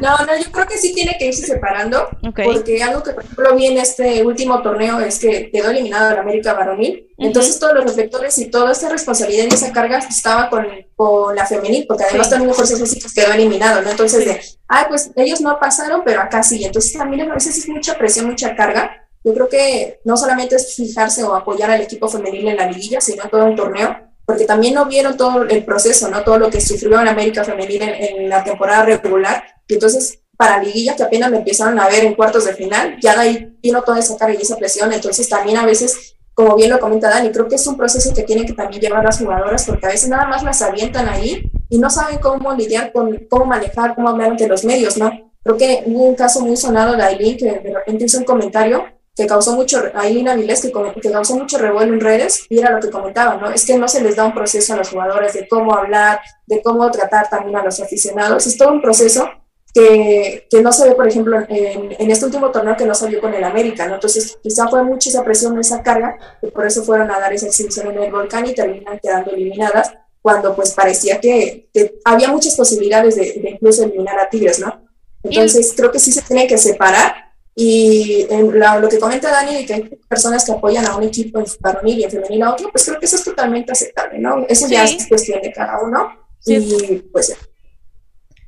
[0.00, 0.16] ¿no?
[0.26, 0.38] ¿no?
[0.38, 2.08] yo creo que sí tiene que irse separando.
[2.34, 6.18] Porque algo que, por ejemplo, vi en este último torneo es que quedó eliminado el
[6.18, 7.08] América Varonil.
[7.18, 11.46] Entonces, todos los reflectores y toda esa responsabilidad y esa carga estaba con, con la
[11.46, 13.90] femenil, porque además también también fuerzas básicas quedó eliminado, ¿no?
[13.90, 16.64] Entonces, de, ah, pues ellos no pasaron, pero acá sí.
[16.64, 19.06] Entonces, también a veces es mucha presión, mucha carga.
[19.22, 23.00] Yo creo que no solamente es fijarse o apoyar al equipo femenil en la liguilla,
[23.00, 26.22] sino en todo el torneo porque también no vieron todo el proceso, ¿no?
[26.22, 29.44] Todo lo que sufrió en América Femenina en, la temporada regular.
[29.68, 33.14] Y entonces, para Liguilla, que apenas me empezaron a ver en cuartos de final, ya
[33.14, 34.92] de ahí vino toda esa carga y esa presión.
[34.92, 38.24] Entonces, también a veces, como bien lo comenta Dani, creo que es un proceso que
[38.24, 41.78] tienen que también llevar las jugadoras, porque a veces nada más las avientan ahí y
[41.78, 45.10] no saben cómo lidiar con, cómo manejar, cómo hablar ante los medios, ¿no?
[45.42, 48.84] Creo que hubo un caso muy sonado de Aileen que de repente hizo un comentario
[49.16, 52.72] que causó mucho, ahí en Avilés, que, que causó mucho revuelo en redes, y era
[52.72, 53.48] lo que comentaba, ¿no?
[53.50, 56.60] Es que no se les da un proceso a los jugadores de cómo hablar, de
[56.62, 59.28] cómo tratar también a los aficionados, es todo un proceso
[59.74, 63.20] que, que no se ve, por ejemplo, en, en, este último torneo que no salió
[63.20, 63.94] con el América, ¿no?
[63.94, 67.48] Entonces, quizá fue mucha esa presión, esa carga, que por eso fueron a dar esa
[67.48, 72.54] exhibición en el volcán y terminan quedando eliminadas, cuando pues parecía que, que había muchas
[72.54, 74.88] posibilidades de, de, incluso eliminar a Tigres, ¿no?
[75.24, 77.24] Entonces, creo que sí se tiene que separar
[77.56, 81.38] y en lo que comenta Dani de que hay personas que apoyan a un equipo
[81.38, 84.44] en varonil y en femenil a otro, pues creo que eso es totalmente aceptable, ¿no?
[84.48, 86.10] Eso ya es cuestión de cada uno.
[86.40, 86.54] Sí.
[86.56, 87.36] Y pues.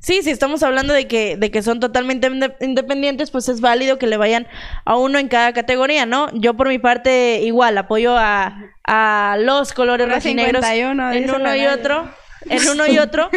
[0.06, 2.30] Sí, si estamos hablando de que, de que son totalmente
[2.60, 4.46] independientes, pues es válido que le vayan
[4.84, 6.30] a uno en cada categoría, ¿no?
[6.32, 12.08] Yo por mi parte igual apoyo a, a los colores rojinegros en uno y otro
[12.48, 13.30] en uno y otro.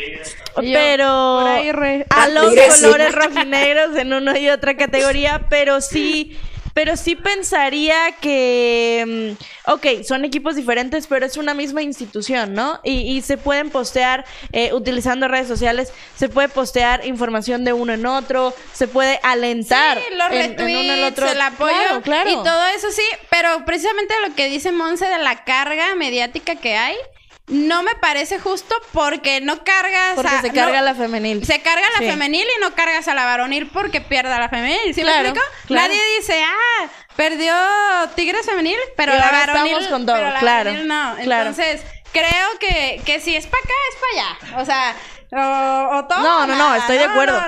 [0.56, 6.38] pero a los colores rojinegros en uno y otra categoría, pero sí
[6.74, 12.80] pero sí pensaría que, mm, ok, son equipos diferentes, pero es una misma institución, ¿no?
[12.82, 18.04] Y, se pueden postear, eh, utilizando redes sociales, se puede postear información de uno en
[18.04, 21.30] otro, se puede alentar sí, los en, uno en otro.
[21.30, 25.44] el apoyo claro, y todo eso sí, pero precisamente lo que dice Monse de la
[25.44, 26.96] carga mediática que hay,
[27.46, 31.44] no me parece justo porque no cargas porque se carga la femenil.
[31.44, 34.94] Se carga la femenil y no cargas a la varonil porque pierda la femenil.
[34.94, 35.46] ¿Sí claro, me explico?
[35.74, 37.54] Nadie dice, ah, perdió
[38.14, 39.72] Tigres femenil, pero la varonil.
[39.72, 40.72] Estamos con todo, claro.
[40.84, 41.18] no.
[41.18, 41.82] Entonces,
[42.12, 44.62] creo que, que si es para acá, es para allá.
[44.62, 44.96] O sea,
[45.36, 47.40] o, no, no, no, estoy de acuerdo.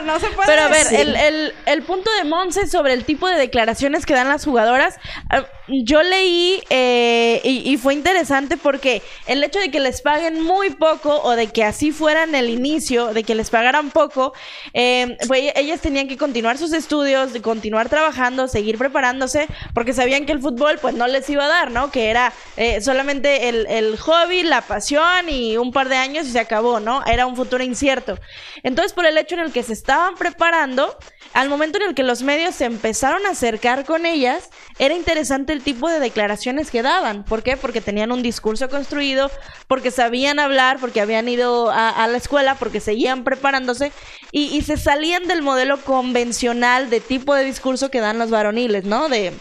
[0.47, 4.28] Pero a ver, el, el, punto de Monse sobre el tipo de declaraciones que dan
[4.28, 4.99] las jugadoras,
[5.30, 10.70] ah, yo leí eh, y, fue interesante porque el hecho de que les paguen muy
[10.70, 14.32] poco o de que así fueran el inicio, de que les pagaran poco,
[14.74, 20.32] eh, pues ellas tenían que continuar sus estudios, continuar trabajando, seguir preparándose, porque sabían que
[20.32, 21.91] el fútbol pues no les iba a dar, ¿no?
[21.91, 26.30] Que era eh, solamente el, el hobby, la pasión y un par de años y
[26.30, 27.05] se acabó, ¿no?
[27.07, 28.18] Era un futuro incierto.
[28.62, 30.97] Entonces, por el hecho en el que se estaban preparando,
[31.35, 34.49] al momento en el que los medios se empezaron a acercar con ellas,
[34.79, 37.24] era interesante el tipo de declaraciones que daban.
[37.24, 37.59] ¿Por qué?
[37.59, 39.31] Porque tenían un discurso construido,
[39.68, 43.93] porque sabían hablar, porque habían ido a, la escuela, porque seguían preparándose
[44.33, 48.85] y, y se salían del modelo convencional de tipo de discurso que dan los varoniles,
[48.85, 49.09] ¿no?
[49.09, 49.33] De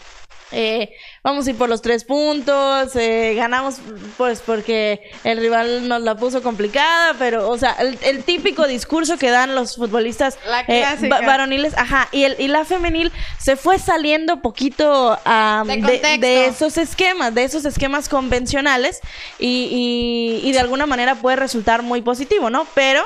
[0.51, 0.91] eh,
[1.25, 3.77] vamos a ir por los tres puntos, eh, ganamos
[4.15, 9.31] pues porque el rival nos la puso complicada, pero, o sea, el, típico discurso que
[9.31, 15.17] dan los futbolistas eh, varoniles, ajá, y, el, y la femenil se fue saliendo poquito
[15.65, 18.99] de, esos esquemas, de esos esquemas convencionales
[19.39, 22.67] y, y, y de alguna manera puede resultar muy positivo, ¿no?
[22.75, 23.01] Pero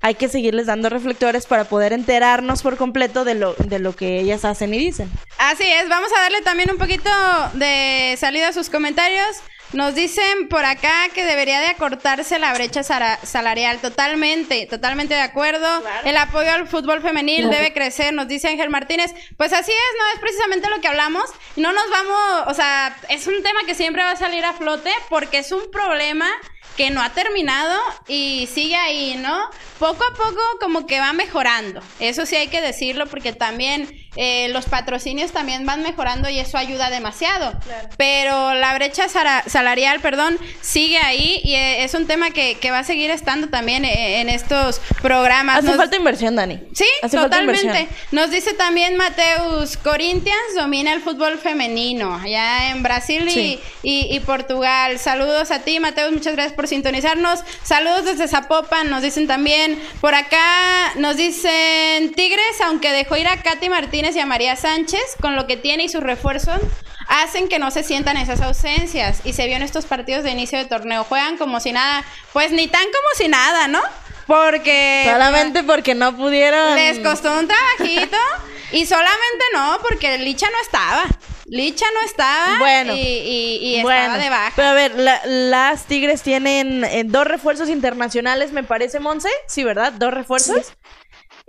[0.00, 4.20] hay que seguirles dando reflectores para poder enterarnos por completo de lo, de lo que
[4.20, 5.10] ellas hacen y dicen.
[5.38, 7.10] Así es, vamos a darle también un poquito
[7.54, 9.36] de salida a sus comentarios.
[9.72, 13.78] Nos dicen por acá que debería de acortarse la brecha salarial.
[13.78, 15.68] Totalmente, totalmente de acuerdo.
[16.04, 19.14] El apoyo al fútbol femenil debe crecer, nos dice Ángel Martínez.
[19.36, 20.14] Pues así es, ¿no?
[20.14, 21.30] Es precisamente lo que hablamos.
[21.56, 24.90] No nos vamos, o sea, es un tema que siempre va a salir a flote
[25.08, 26.28] porque es un problema
[26.76, 29.50] que no ha terminado y sigue ahí, ¿no?
[29.78, 31.80] poco a poco como que va mejorando.
[32.00, 36.58] Eso sí hay que decirlo porque también eh, los patrocinios también van mejorando y eso
[36.58, 37.52] ayuda demasiado.
[37.96, 42.84] Pero la brecha salarial, perdón, sigue ahí y eh, es un tema que, va a
[42.84, 45.58] seguir estando también eh, en estos programas.
[45.58, 46.60] Hace falta inversión, Dani.
[46.74, 47.88] Sí, totalmente.
[48.12, 54.98] Nos dice también Mateus, Corinthians domina el fútbol femenino allá en Brasil y, y, Portugal.
[54.98, 57.40] Saludos a ti, Mateus, muchas gracias por sintonizarnos.
[57.62, 59.80] Saludos desde Zapopan, nos dicen también.
[60.00, 65.16] Por acá nos dicen Tigres, aunque dejó ir a Katy Martínez y a María Sánchez,
[65.20, 66.60] con lo que tiene y sus refuerzos,
[67.08, 69.20] hacen que no se sientan esas ausencias.
[69.24, 71.02] Y se vio en estos partidos de inicio de torneo.
[71.02, 73.82] Juegan como si nada, pues ni tan como si nada, ¿no?
[74.28, 75.04] Porque...
[75.10, 76.76] Solamente porque no pudieron...
[76.76, 78.16] Les costó un trabajito.
[78.72, 81.04] y solamente no, porque Licha no estaba.
[81.46, 84.52] Licha no estaba bueno, y, estaba de baja.
[84.54, 84.92] Pero a ver,
[85.24, 89.30] las Tigres tienen eh, dos refuerzos internacionales, me parece, Monse.
[89.46, 89.92] Sí, ¿verdad?
[89.94, 90.74] Dos refuerzos.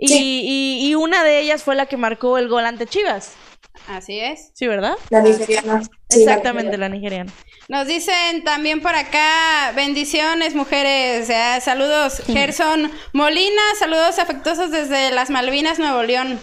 [0.00, 3.34] Y, una de ellas fue la que marcó el gol ante Chivas.
[3.86, 4.50] Así es.
[4.54, 4.94] Sí, ¿verdad?
[5.10, 5.82] La nigeriana.
[6.08, 7.32] Exactamente, la nigeriana.
[7.68, 11.28] Nos dicen también por acá, bendiciones mujeres,
[11.62, 16.40] saludos Gerson Molina, saludos afectuosos desde las Malvinas, Nuevo León.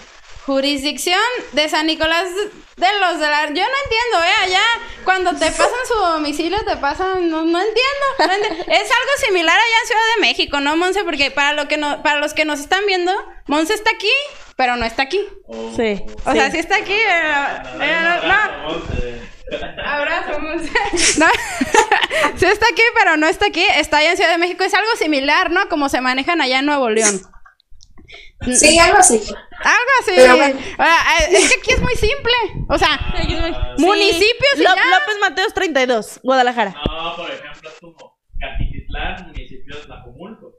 [0.48, 1.20] Jurisdicción
[1.52, 2.30] de San Nicolás
[2.78, 3.48] de los de la...
[3.48, 4.44] Yo no entiendo, ¿eh?
[4.44, 4.62] Allá
[5.04, 7.30] cuando te pasan su domicilio te pasan...
[7.30, 7.76] No, entiendo,
[8.68, 11.04] Es algo similar allá en Ciudad de México, ¿no, Monse?
[11.04, 13.12] Porque para, lo que no, para los que nos están viendo,
[13.48, 14.14] Monse está aquí,
[14.56, 15.20] pero no está aquí.
[15.76, 16.02] sí.
[16.24, 16.98] O sea, sí está aquí,
[17.78, 18.28] pero...
[18.28, 19.28] no,
[19.86, 20.72] Abrazo, Monse.
[21.20, 21.28] No.
[22.38, 23.66] sí está aquí, pero no está aquí.
[23.76, 24.64] Está allá en Ciudad de México.
[24.64, 25.68] Es algo similar, ¿no?
[25.68, 27.22] Como se manejan allá en Nuevo León.
[28.54, 29.22] Sí, algo así.
[29.68, 30.12] Algo así.
[30.12, 32.34] Eh, es que aquí es muy simple.
[32.70, 33.14] O sea,
[33.78, 34.54] municipios.
[34.56, 36.74] y López Mateos 32, Guadalajara.
[36.86, 40.54] No, por ejemplo, es como Catititlán, municipio de Tlajomulco.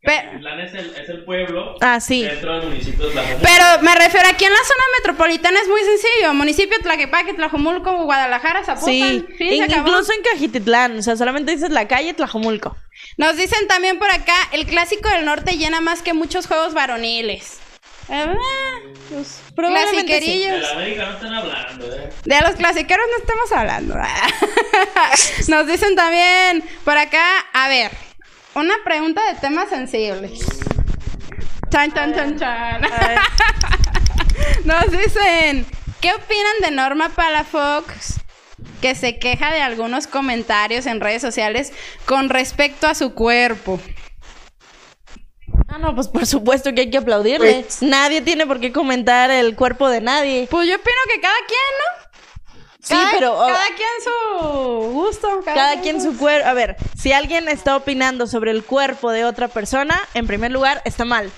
[0.00, 2.22] Catititlán es el, es el pueblo ah, sí.
[2.22, 3.42] dentro del municipio de Tlajomulco.
[3.42, 6.32] Pero me refiero aquí en la zona metropolitana es muy sencillo.
[6.32, 8.86] Municipio Tlaquepaque, Tlajomulco, Guadalajara, Zapopan.
[8.88, 10.98] Sí, incluso en Cajititlán.
[10.98, 12.74] O sea, solamente dices la calle Tlajomulco.
[13.18, 17.60] Nos dicen también por acá, el clásico del norte llena más que muchos juegos varoniles.
[18.08, 18.34] Ah,
[19.08, 20.52] pues, clasiquerillos.
[20.52, 22.10] De la América no están hablando, ¿eh?
[22.24, 23.94] De los clasiqueros no estamos hablando.
[25.48, 27.90] Nos dicen también por acá, a ver,
[28.54, 30.40] una pregunta de temas sensibles.
[31.70, 32.82] Chan, chan, chan, chan.
[34.64, 35.66] Nos dicen,
[36.00, 38.20] ¿qué opinan de Norma Palafox
[38.80, 41.72] que se queja de algunos comentarios en redes sociales
[42.04, 43.80] con respecto a su cuerpo.
[45.68, 47.62] Ah, no, pues por supuesto que hay que aplaudirle.
[47.62, 50.46] Pues, nadie tiene por qué comentar el cuerpo de nadie.
[50.50, 52.06] Pues yo opino que cada quien, ¿no?
[52.82, 53.34] Sí, pero...
[53.34, 55.40] Oh, cada quien su gusto.
[55.44, 56.48] Cada, quien su cuerpo.
[56.48, 60.82] A ver, si alguien está opinando sobre el cuerpo de otra persona, en primer lugar,
[60.84, 61.32] está mal.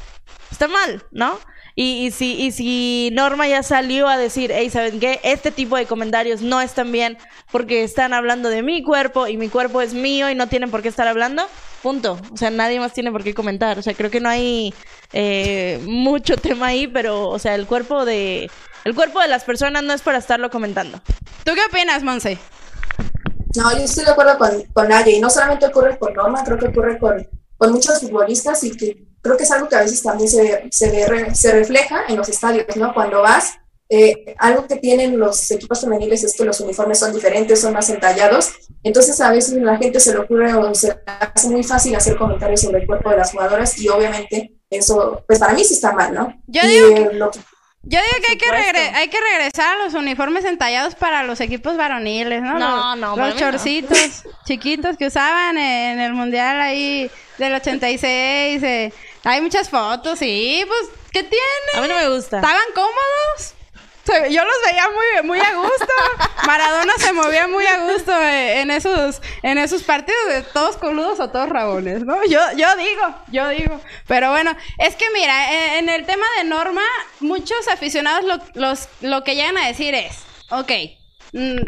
[0.51, 1.39] Está mal, ¿no?
[1.75, 5.21] Y, si, y si Norma ya salió a decir, hey, ¿saben qué?
[5.23, 7.17] Este tipo de comentarios no están bien
[7.53, 10.83] porque están hablando de mi cuerpo y mi cuerpo es mío y no tienen por
[10.83, 11.47] qué estar hablando,
[11.83, 12.19] punto.
[12.33, 13.79] O sea, nadie más tiene por qué comentar.
[13.79, 14.75] O sea, creo que no hay
[15.13, 18.51] eh, mucho tema ahí, pero, o sea, el cuerpo de...
[18.85, 21.01] El cuerpo de las personas no es para estarlo comentando.
[21.45, 22.39] ¿Tú qué opinas, Monse?
[23.57, 25.17] No, yo estoy de acuerdo con, con nadie.
[25.17, 29.09] Y no solamente ocurre con Norma, creo que ocurre con, con muchos futbolistas y que
[29.21, 32.65] creo que es algo que a veces también se, se, se refleja en los estadios,
[32.77, 32.95] ¿no?
[32.95, 33.59] Cuando vas,
[33.91, 37.89] eh, algo que tienen los equipos femeniles es que los uniformes son diferentes, son más
[37.89, 42.17] entallados, entonces a veces la gente se le ocurre o se hace muy fácil hacer
[42.17, 45.93] comentarios sobre el cuerpo de las jugadoras y obviamente eso, pues para mí sí está
[45.93, 46.35] mal, ¿no?
[46.47, 47.19] Yo digo, que,
[47.85, 51.79] yo digo que hay que, hay que regresar a los uniformes entallados para los equipos
[51.79, 52.59] varoniles, ¿no?
[52.59, 58.63] No, no, Los chorcitos chiquitos que usaban en el mundial ahí del 86.
[58.63, 58.93] Eh,
[59.25, 61.39] hay muchas fotos, sí, pues, ¿qué tiene?
[61.77, 62.37] A mí no me gusta.
[62.37, 63.55] ¿Estaban cómodos?
[64.31, 65.93] Yo los veía muy, muy a gusto.
[66.47, 71.21] Maradona se movía muy a gusto eh, en esos, en esos partidos de todos coludos
[71.21, 72.25] o todos rabones, ¿no?
[72.25, 73.81] Yo, yo digo, yo digo.
[74.07, 76.83] Pero bueno, es que mira, en, el tema de Norma,
[77.21, 80.19] muchos aficionados lo, los, lo que llegan a decir es,
[80.51, 80.73] ok,
[81.33, 81.59] mm,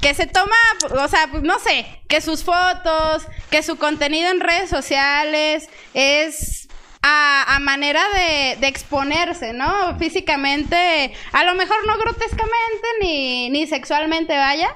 [0.00, 0.56] que se toma,
[1.02, 6.63] o sea, pues no sé, que sus fotos, que su contenido en redes sociales es
[7.06, 9.96] a, manera de, exponerse, ¿no?
[9.98, 14.74] Físicamente, a lo mejor no grotescamente ni, ni sexualmente, vaya,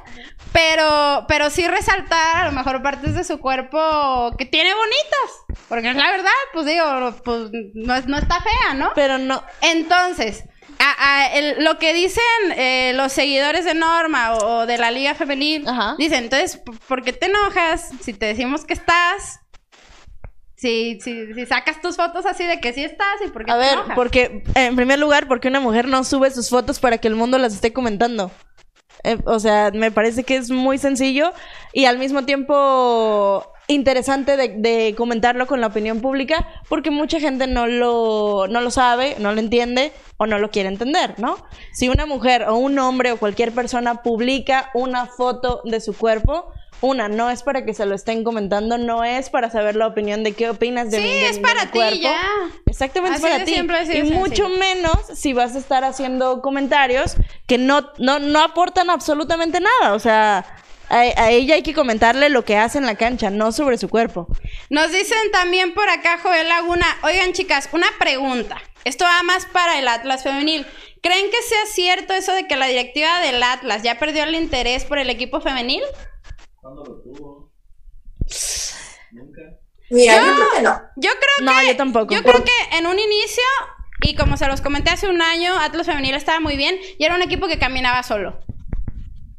[0.53, 5.64] pero, pero sí resaltar a lo mejor partes de su cuerpo que tiene bonitas.
[5.68, 8.93] Porque es la verdad, pues digo, pues no, no está fea, ¿no?
[8.95, 9.43] Pero no.
[9.62, 10.45] Entonces,
[11.59, 12.22] lo que dicen
[12.57, 15.64] eh, los seguidores de Norma o, de la Liga Femenil,
[15.97, 19.41] dicen, entonces, ¿por qué te enojas si te decimos que estás
[20.59, 23.54] si, si, si sacas tus fotos así de que sí estás y por qué A
[23.54, 23.94] te ver, enojas?
[23.94, 27.38] porque, en primer lugar, porque una mujer no sube sus fotos para que el mundo
[27.38, 28.30] las esté comentando.
[29.04, 31.32] Eh, o sea, me parece que es muy sencillo
[31.72, 37.46] y al mismo tiempo interesante de, de comentarlo con la opinión pública porque mucha gente
[37.46, 41.36] no lo, no lo sabe, no lo entiende o no lo quiere entender, ¿no?
[41.72, 46.50] Si una mujer o un hombre o cualquier persona publica una foto de su cuerpo,
[46.81, 50.22] una, no es para que se lo estén comentando, no es para saber la opinión
[50.24, 52.20] de qué opinas de Sí, de- es de para mi ti, ya.
[52.66, 53.55] Exactamente, Así es para ti.
[53.91, 54.49] así y mucho sencillo.
[54.61, 57.16] menos si vas a estar haciendo comentarios
[57.47, 59.95] que no, no, no aportan absolutamente nada.
[59.95, 60.45] O sea,
[60.89, 63.89] a, a ella hay que comentarle lo que hace en la cancha, no sobre su
[63.89, 64.29] cuerpo.
[64.70, 66.87] Nos dicen también por acá, Joel Laguna.
[67.03, 68.57] Oigan, chicas, una pregunta.
[68.85, 70.64] Esto va más para el Atlas femenil.
[71.03, 74.85] ¿Creen que sea cierto eso de que la directiva del Atlas ya perdió el interés
[74.85, 75.83] por el equipo femenil?
[76.68, 77.52] ¿Cuándo lo tuvo?
[79.12, 79.40] Nunca.
[79.90, 80.80] Mira, yo creo que no.
[80.96, 81.66] Yo creo No, que.
[81.68, 82.14] yo tampoco.
[82.14, 83.42] Yo creo que en un inicio,
[84.02, 87.14] y como se los comenté hace un año, Atlas Femenil estaba muy bien y era
[87.14, 88.38] un equipo que caminaba solo.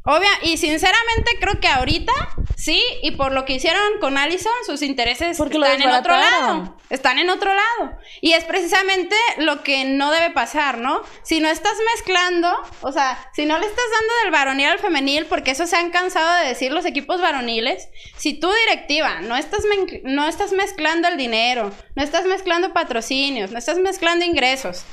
[0.05, 2.11] Obvia, y sinceramente creo que ahorita
[2.59, 6.77] sí, y por lo que hicieron con Allison, sus intereses Porque están en otro lado.
[6.89, 7.97] Están en otro lado.
[8.21, 11.01] Y es precisamente lo que no debe pasar, ¿no?
[11.23, 12.51] Si no estás mezclando,
[12.81, 15.91] o sea, si no le estás dando del varonil al femenil, porque eso se han
[15.91, 19.63] cansado de decir los equipos varoniles, si tu directiva no estás,
[20.03, 24.85] no estás mezclando el dinero, no estás mezclando patrocinios, no estás mezclando ingresos,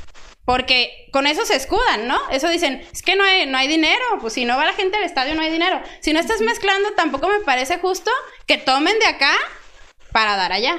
[0.47, 2.19] porque con eso se escudan, ¿no?
[2.31, 4.97] Eso dicen, es que no hay, no hay dinero, pues si no va la gente
[4.97, 5.83] al estadio no hay dinero.
[6.01, 8.11] Si no estás mezclando, tampoco me parece justo
[8.47, 9.33] que tomen de acá
[10.13, 10.79] para dar allá.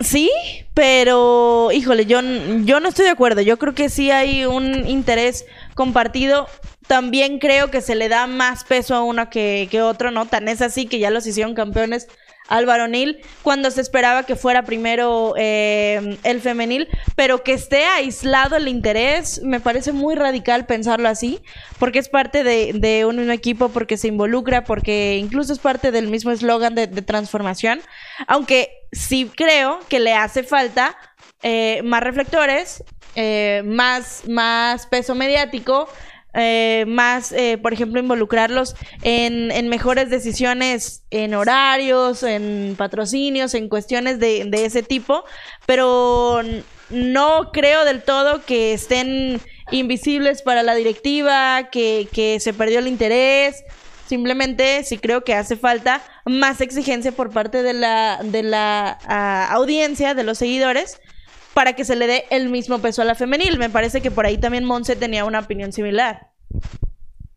[0.00, 0.30] Sí,
[0.72, 2.20] pero híjole, yo,
[2.64, 3.42] yo no estoy de acuerdo.
[3.42, 6.48] Yo creo que sí hay un interés compartido.
[6.86, 10.26] También creo que se le da más peso a uno que, que otro, ¿no?
[10.26, 12.08] Tan es así que ya los hicieron campeones
[12.48, 18.56] al varonil cuando se esperaba que fuera primero eh, el femenil, pero que esté aislado
[18.56, 21.40] el interés, me parece muy radical pensarlo así,
[21.78, 26.08] porque es parte de, de un equipo, porque se involucra, porque incluso es parte del
[26.08, 27.80] mismo eslogan de, de transformación,
[28.26, 30.96] aunque sí creo que le hace falta
[31.42, 32.82] eh, más reflectores,
[33.16, 35.88] eh, más, más peso mediático,
[36.34, 43.68] eh, más, eh, por ejemplo, involucrarlos en, en mejores decisiones en horarios, en patrocinios, en
[43.68, 45.24] cuestiones de, de ese tipo,
[45.66, 46.42] pero
[46.90, 52.88] no creo del todo que estén invisibles para la directiva, que, que se perdió el
[52.88, 53.64] interés.
[54.06, 59.48] Simplemente sí creo que hace falta más exigencia por parte de la, de la ah,
[59.52, 61.00] audiencia, de los seguidores,
[61.54, 63.58] para que se le dé el mismo peso a la femenil.
[63.58, 66.32] Me parece que por ahí también Monse tenía una opinión similar.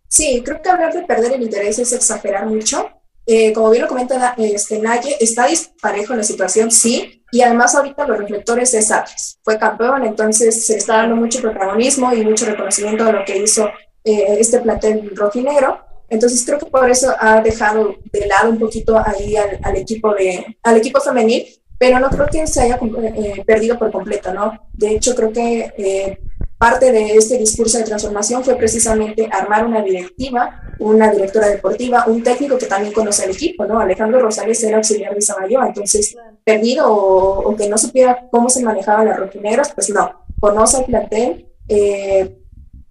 [0.09, 2.89] Sí, creo que hablar de perder el interés es exagerar mucho.
[3.29, 8.07] Eh, como bien lo comenta este, Naye, está disparejo la situación, sí, y además ahorita
[8.07, 9.37] los reflectores es Atlas.
[9.43, 13.67] Fue campeón, entonces se está dando mucho protagonismo y mucho reconocimiento a lo que hizo
[14.05, 15.81] eh, este plantel rojinegro.
[16.09, 20.13] Entonces creo que por eso ha dejado de lado un poquito ahí al, al equipo,
[20.13, 21.45] de, al equipo femenil,
[21.77, 24.53] pero no creo que se haya eh, perdido por completo, ¿no?
[24.73, 26.19] De hecho, creo que eh,
[26.57, 32.23] parte de este discurso de transformación fue precisamente armar una directiva, una directora deportiva, un
[32.23, 33.79] técnico que también conoce al equipo, ¿no?
[33.79, 38.63] Alejandro Rosales era auxiliar de Samayoa, entonces perdido o, o, que no supiera cómo se
[38.63, 41.47] manejaban las rojinegras, pues no, conoce el plantel.
[41.67, 42.37] Eh,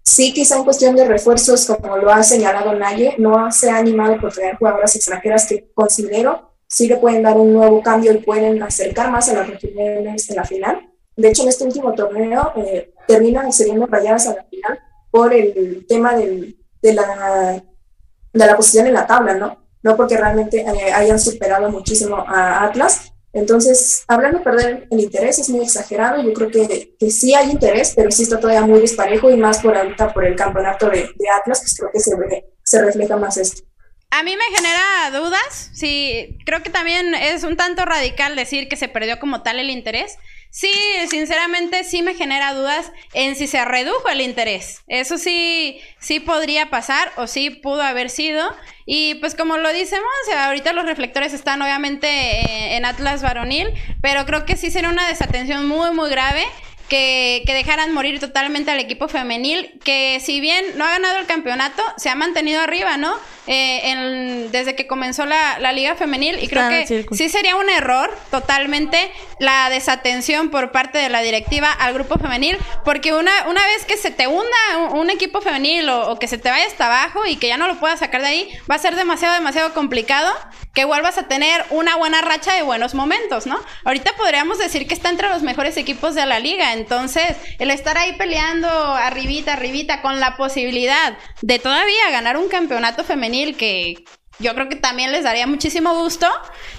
[0.02, 4.20] sí, quizá en cuestión de refuerzos, como lo ha señalado Naye, no se ha animado
[4.20, 8.62] por traer jugadoras extranjeras que considero sí le pueden dar un nuevo cambio y pueden
[8.62, 10.92] acercar más a las rojinegras en la final.
[11.16, 14.78] De hecho, en este último torneo eh, terminan excediendo rayadas a la final
[15.10, 17.62] por el tema del, de, la,
[18.32, 19.66] de la posición en la tabla, ¿no?
[19.82, 23.12] No porque realmente eh, hayan superado muchísimo a Atlas.
[23.32, 26.22] Entonces, hablar de perder el interés es muy exagerado.
[26.22, 29.58] Yo creo que, que sí hay interés, pero sí está todavía muy disparejo y más
[29.58, 32.16] por ahorita por el campeonato de, de Atlas, pues creo que se,
[32.62, 33.62] se refleja más esto.
[34.10, 35.70] A mí me genera dudas.
[35.74, 39.70] Sí, creo que también es un tanto radical decir que se perdió como tal el
[39.70, 40.16] interés.
[40.50, 40.72] Sí,
[41.10, 44.82] sinceramente sí me genera dudas en si se redujo el interés.
[44.86, 48.56] Eso sí, sí podría pasar o sí pudo haber sido.
[48.86, 53.68] Y pues como lo decimos, ahorita los reflectores están obviamente en Atlas varonil,
[54.00, 56.46] pero creo que sí sería una desatención muy, muy grave.
[56.88, 61.26] Que, que, dejaran morir totalmente al equipo femenil, que si bien no ha ganado el
[61.26, 63.16] campeonato, se ha mantenido arriba, ¿no?
[63.48, 67.68] Eh, en, desde que comenzó la, la, liga femenil y creo que sí sería un
[67.70, 68.98] error totalmente
[69.38, 73.96] la desatención por parte de la directiva al grupo femenil, porque una, una vez que
[73.96, 77.24] se te hunda un, un equipo femenil o, o, que se te vaya hasta abajo
[77.24, 80.32] y que ya no lo puedas sacar de ahí, va a ser demasiado, demasiado complicado
[80.76, 83.58] que vuelvas a tener una buena racha de buenos momentos, ¿no?
[83.84, 87.98] Ahorita podríamos decir que está entre los mejores equipos de la liga, entonces el estar
[87.98, 94.04] ahí peleando arribita, arribita, con la posibilidad de todavía ganar un campeonato femenil que
[94.38, 96.28] yo creo que también les daría muchísimo gusto,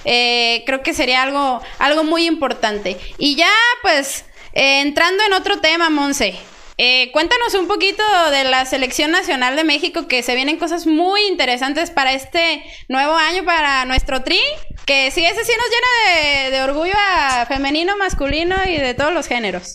[0.05, 2.97] eh, creo que sería algo, algo muy importante.
[3.17, 6.35] Y ya, pues, eh, entrando en otro tema, Monse,
[6.79, 11.25] eh, cuéntanos un poquito de la selección nacional de México, que se vienen cosas muy
[11.25, 14.39] interesantes para este nuevo año, para nuestro tri,
[14.85, 19.27] que sí, ese sí nos llena de, orgullo a femenino, masculino y de todos los
[19.27, 19.73] géneros.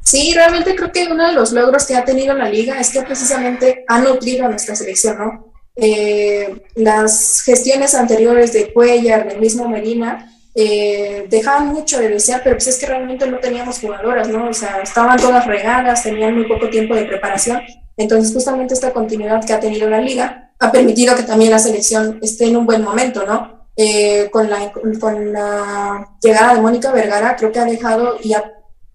[0.00, 3.02] Sí, realmente creo que uno de los logros que ha tenido la liga es que
[3.02, 5.54] precisamente ha nutrido a nuestra selección, ¿no?
[5.76, 12.56] Eh, las gestiones anteriores de Cuellar, del mismo Medina, eh, dejaban mucho de desear, pero
[12.56, 14.48] pues es que realmente no teníamos jugadoras, ¿no?
[14.50, 17.60] O sea, estaban todas regadas, tenían muy poco tiempo de preparación.
[17.96, 22.20] Entonces, justamente esta continuidad que ha tenido la liga ha permitido que también la selección
[22.22, 23.66] esté en un buen momento, ¿no?
[23.76, 24.70] Eh, con, la,
[25.00, 28.44] con la llegada de Mónica Vergara, creo que ha dejado y ha,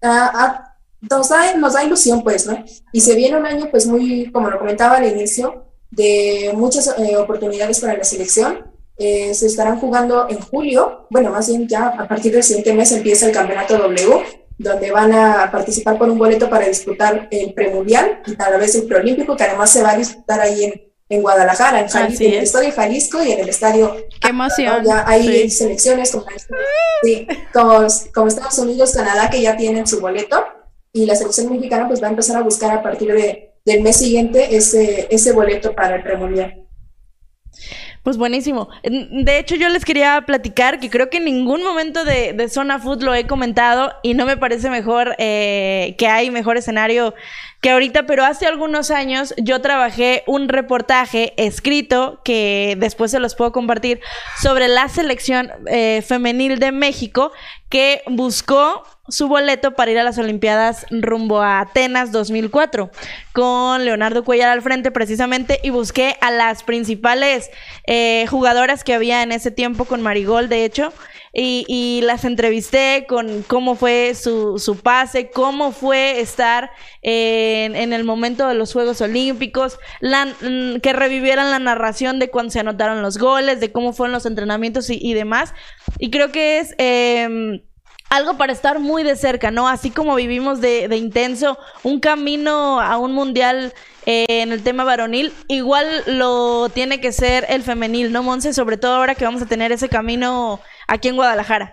[0.02, 2.64] nos, da, nos da ilusión, pues, ¿no?
[2.92, 7.16] Y se viene un año, pues, muy, como lo comentaba al inicio, de muchas eh,
[7.16, 8.70] oportunidades para la selección
[9.02, 12.92] eh, se estarán jugando en julio, bueno, más bien ya a partir del siguiente mes
[12.92, 14.22] empieza el campeonato W,
[14.58, 18.84] donde van a participar por un boleto para disputar el premundial y tal vez el
[18.84, 22.42] preolímpico, que además se va a disputar ahí en, en Guadalajara, en, Jalisco, en el
[22.44, 23.96] estadio Jalisco y en el estadio.
[24.20, 24.84] ¡Qué emoción!
[24.84, 26.24] Ya hay selecciones como,
[27.02, 30.44] sí, como, como Estados Unidos, Canadá, que ya tienen su boleto
[30.92, 33.96] y la selección mexicana pues va a empezar a buscar a partir de, del mes
[33.96, 36.64] siguiente ese, ese boleto para el premundial.
[38.02, 38.70] Pues buenísimo.
[38.82, 42.78] De hecho, yo les quería platicar que creo que en ningún momento de, de Zona
[42.78, 47.14] Food lo he comentado y no me parece mejor eh, que hay mejor escenario
[47.60, 53.34] que ahorita, pero hace algunos años yo trabajé un reportaje escrito que después se los
[53.34, 54.00] puedo compartir
[54.40, 57.32] sobre la selección eh, femenil de México
[57.68, 62.90] que buscó su boleto para ir a las Olimpiadas rumbo a Atenas 2004
[63.32, 67.50] con Leonardo Cuellar al frente precisamente y busqué a las principales
[67.86, 70.92] eh, jugadoras que había en ese tiempo con Marigol de hecho
[71.32, 76.70] y, las entrevisté con cómo fue su, su pase, cómo fue estar
[77.02, 82.50] en, en, el momento de los Juegos Olímpicos, mm, que revivieran la narración de cuando
[82.50, 85.54] se anotaron los goles, de cómo fueron los entrenamientos y, y demás.
[85.98, 86.74] Y creo que es...
[86.78, 87.60] Eh,
[88.10, 89.68] algo para estar muy de cerca, ¿no?
[89.68, 93.72] Así como vivimos de, de intenso un camino a un mundial
[94.04, 98.52] eh, en el tema varonil, igual lo tiene que ser el femenil, ¿no, Monse?
[98.52, 100.60] Sobre todo ahora que vamos a tener ese camino
[100.90, 101.72] aquí en Guadalajara.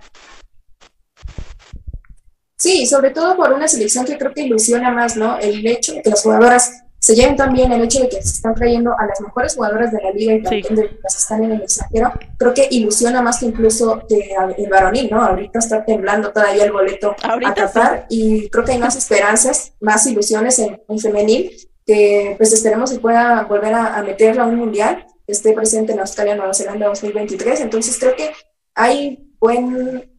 [2.55, 5.37] Sí, sobre todo por una selección que creo que ilusiona más, ¿no?
[5.37, 8.55] El hecho de que las jugadoras se lleven también el hecho de que se están
[8.55, 11.51] trayendo a las mejores jugadoras de la liga y también de las que están en
[11.51, 15.23] el extranjero, creo que ilusiona más que incluso que el varonil, ¿no?
[15.23, 20.05] Ahorita está temblando todavía el boleto a Qatar y creo que hay más esperanzas, más
[20.07, 21.51] ilusiones en, en femenil,
[21.85, 25.99] que pues esperemos que pueda volver a, a meterla a un mundial, esté presente en
[25.99, 28.31] Australia, Nueva Zelanda 2023, entonces creo que
[28.77, 30.17] hay buen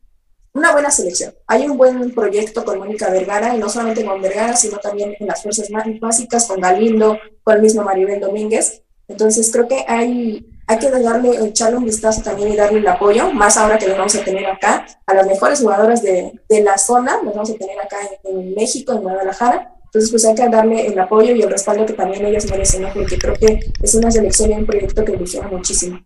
[0.58, 1.32] una buena selección.
[1.46, 5.26] Hay un buen proyecto con Mónica Vergara, y no solamente con Vergara, sino también en
[5.26, 8.82] las fuerzas más básicas, con Galindo, con el mismo Maribel Domínguez.
[9.06, 13.32] Entonces creo que hay, hay que darle, echarle un vistazo también y darle el apoyo,
[13.32, 16.76] más ahora que lo vamos a tener acá, a las mejores jugadoras de, de la
[16.76, 19.74] zona, los vamos a tener acá en, México, en Guadalajara.
[19.84, 23.16] Entonces, pues hay que darle el apoyo y el respaldo que también ellas merecen, porque
[23.16, 25.98] creo que es una selección y un proyecto que ilusiona muchísimo.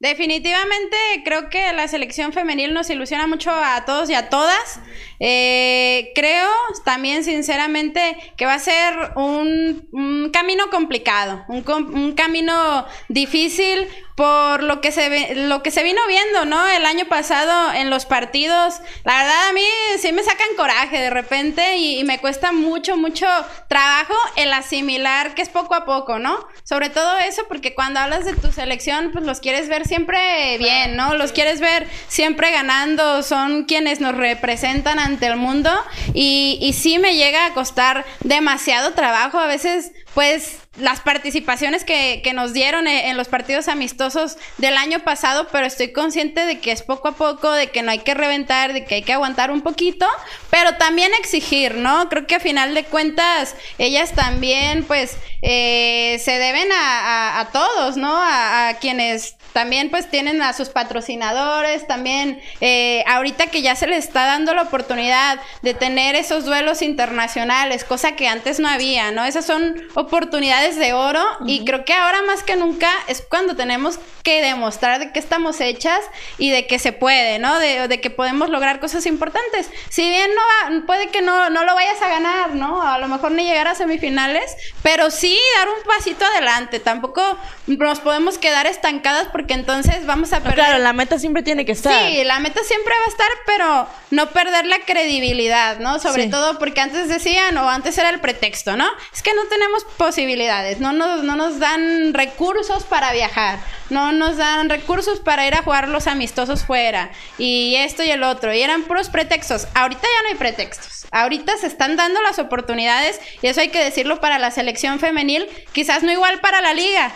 [0.00, 4.78] Definitivamente creo que la selección femenil nos ilusiona mucho a todos y a todas.
[5.18, 6.48] Eh, creo
[6.84, 13.88] también sinceramente que va a ser un, camino complicado, un, un, camino difícil
[14.18, 16.66] por lo que se ve, lo que se vino viendo, ¿no?
[16.66, 19.62] El año pasado en los partidos, la verdad a mí
[20.00, 23.28] sí me sacan coraje de repente y, y, me cuesta mucho, mucho
[23.68, 26.44] trabajo el asimilar que es poco a poco, ¿no?
[26.64, 30.96] Sobre todo eso porque cuando hablas de tu selección, pues los quieres ver siempre bien,
[30.96, 31.14] ¿no?
[31.14, 35.70] Los quieres ver siempre ganando, son quienes nos representan ante el mundo
[36.12, 42.28] y, y sí me llega a costar demasiado trabajo, a veces pues las participaciones que,
[42.34, 46.82] nos dieron en, los partidos amistosos del año pasado, pero estoy consciente de que es
[46.82, 49.60] poco a poco, de que no hay que reventar, de que hay que aguantar un
[49.60, 50.06] poquito,
[50.50, 52.08] pero también exigir, ¿no?
[52.08, 58.18] Creo que a final de cuentas ellas también pues eh, se deben a, todos, ¿no?
[58.20, 64.04] A quienes también pues tienen a sus patrocinadores, también eh, ahorita que ya se les
[64.04, 69.24] está dando la oportunidad de tener esos duelos internacionales, cosa que antes no había, ¿no?
[69.24, 73.98] Esas son oportunidades de oro y creo que ahora más que nunca es cuando tenemos
[74.22, 76.00] que demostrar de que estamos hechas
[76.36, 77.58] y de que se puede, ¿no?
[77.58, 79.70] De, de que podemos lograr cosas importantes.
[79.88, 80.42] Si bien no
[80.76, 82.80] va, puede que no, no lo vayas a ganar, ¿no?
[82.80, 84.54] A lo mejor ni llegar a semifinales,
[84.84, 86.78] pero sí dar un pasito adelante.
[86.78, 87.22] Tampoco
[87.66, 90.54] nos podemos quedar estancadas porque entonces vamos a perder.
[90.54, 92.06] claro, la meta siempre tiene que estar.
[92.06, 95.98] Sí, la meta siempre va a estar, pero no perder la credibilidad, ¿no?
[95.98, 98.86] Sobre todo porque antes decían, o antes era el pretexto, ¿no?
[99.12, 103.58] Es que no tenemos posibilidades, no nos, no nos dan recursos para viajar,
[103.90, 108.22] no nos dan recursos para ir a jugar los amistosos fuera, y esto y el
[108.22, 109.66] otro, y eran puros pretextos.
[109.74, 111.06] Ahorita ya no hay pretextos.
[111.10, 115.46] Ahorita se están dando las oportunidades, y eso hay que decirlo para la selección femenil,
[115.72, 117.12] quizás no igual para la liga,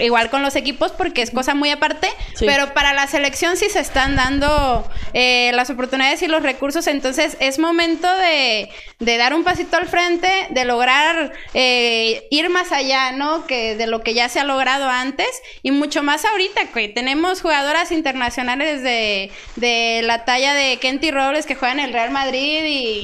[0.00, 2.08] igual con los equipos porque es cosa muy aparte,
[2.38, 7.36] pero para la selección sí se están dando eh, las oportunidades y los recursos, entonces
[7.40, 8.68] es momento de,
[8.98, 13.46] de dar un pasito al frente, de lograr eh, ir más allá, ¿no?
[13.46, 15.28] Que de lo que ya se ha logrado antes
[15.62, 21.46] y mucho más ahorita, que tenemos jugadoras internacionales de, de la talla de Kenty Robles
[21.46, 23.02] que juegan en el Real Madrid y,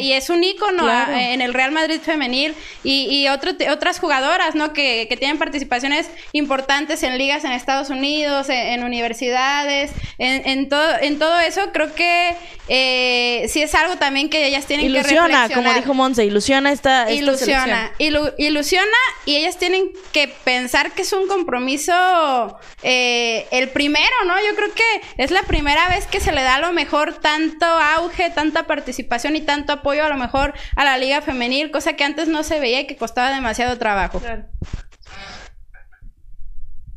[0.00, 4.72] y, es un ícono en el Real Madrid femenil y, y otras jugadoras, ¿no?
[4.72, 10.88] Que, que tienen participaciones importantes en ligas en Estados Unidos, en, universidades, en, en, todo,
[11.00, 12.36] en todo eso, creo que
[12.68, 15.52] eh, sí es algo también que ellas tienen que reflexionar.
[15.52, 18.86] como dijo Monse, ilusiona esta, Ilusiona, ilusiona
[19.26, 24.34] y ellas tienen que pensar que es un compromiso eh, el primero, ¿no?
[24.46, 27.66] Yo creo que es la primera vez que se le da a lo mejor tanto
[27.66, 32.04] auge, tanta participación y tanto apoyo a lo mejor a la liga femenil, cosa que
[32.04, 34.20] antes no se veía y que costaba demasiado trabajo.
[34.20, 34.44] Claro.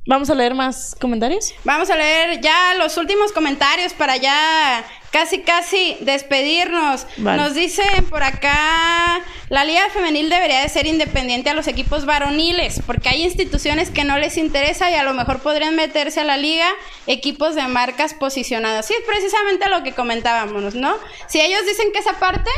[0.07, 1.53] Vamos a leer más comentarios.
[1.65, 7.05] Vamos a leer ya los últimos comentarios para ya casi casi despedirnos.
[7.17, 12.81] Nos dicen por acá, la liga femenil debería de ser independiente a los equipos varoniles,
[12.85, 16.37] porque hay instituciones que no les interesa y a lo mejor podrían meterse a la
[16.37, 16.69] liga
[17.05, 18.85] equipos de marcas posicionadas.
[18.85, 20.95] Sí, es precisamente lo que comentábamos, ¿no?
[21.27, 22.49] Si ellos dicen que esa parte,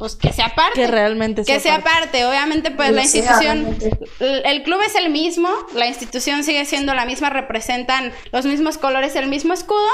[0.00, 0.80] pues que sea parte.
[0.80, 2.24] Que realmente sea Que sea parte.
[2.24, 3.76] Obviamente, pues la institución,
[4.18, 9.14] el club es el mismo, la institución sigue siendo la misma, representan los mismos colores,
[9.14, 9.90] el mismo escudo,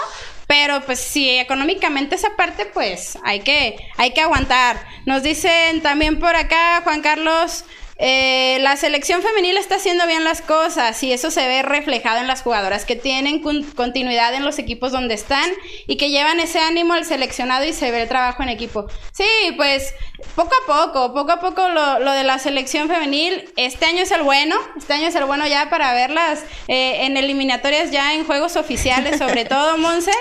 [0.47, 4.77] pero pues si económicamente esa parte, pues hay que, hay que aguantar.
[5.07, 7.65] Nos dicen también por acá, Juan Carlos,
[7.99, 12.27] eh, la selección femenil está haciendo bien las cosas y eso se ve reflejado en
[12.27, 15.51] las jugadoras que tienen continuidad en los equipos donde están
[15.87, 18.87] y que llevan ese ánimo al seleccionado y se ve el trabajo en equipo.
[19.13, 19.25] Sí,
[19.57, 19.95] pues
[20.35, 24.11] poco a poco, poco a poco lo, lo de la selección femenil, este año es
[24.11, 28.25] el bueno, este año es el bueno ya para verlas eh, en eliminatorias ya en
[28.25, 30.13] juegos oficiales, sobre todo Monse,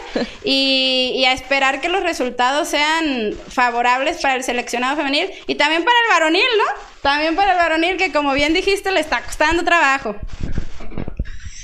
[0.43, 5.84] y, y a esperar que los resultados sean favorables para el seleccionado femenil y también
[5.84, 6.94] para el varonil, ¿no?
[7.06, 10.16] También para el varonil, que como bien dijiste, le está costando trabajo.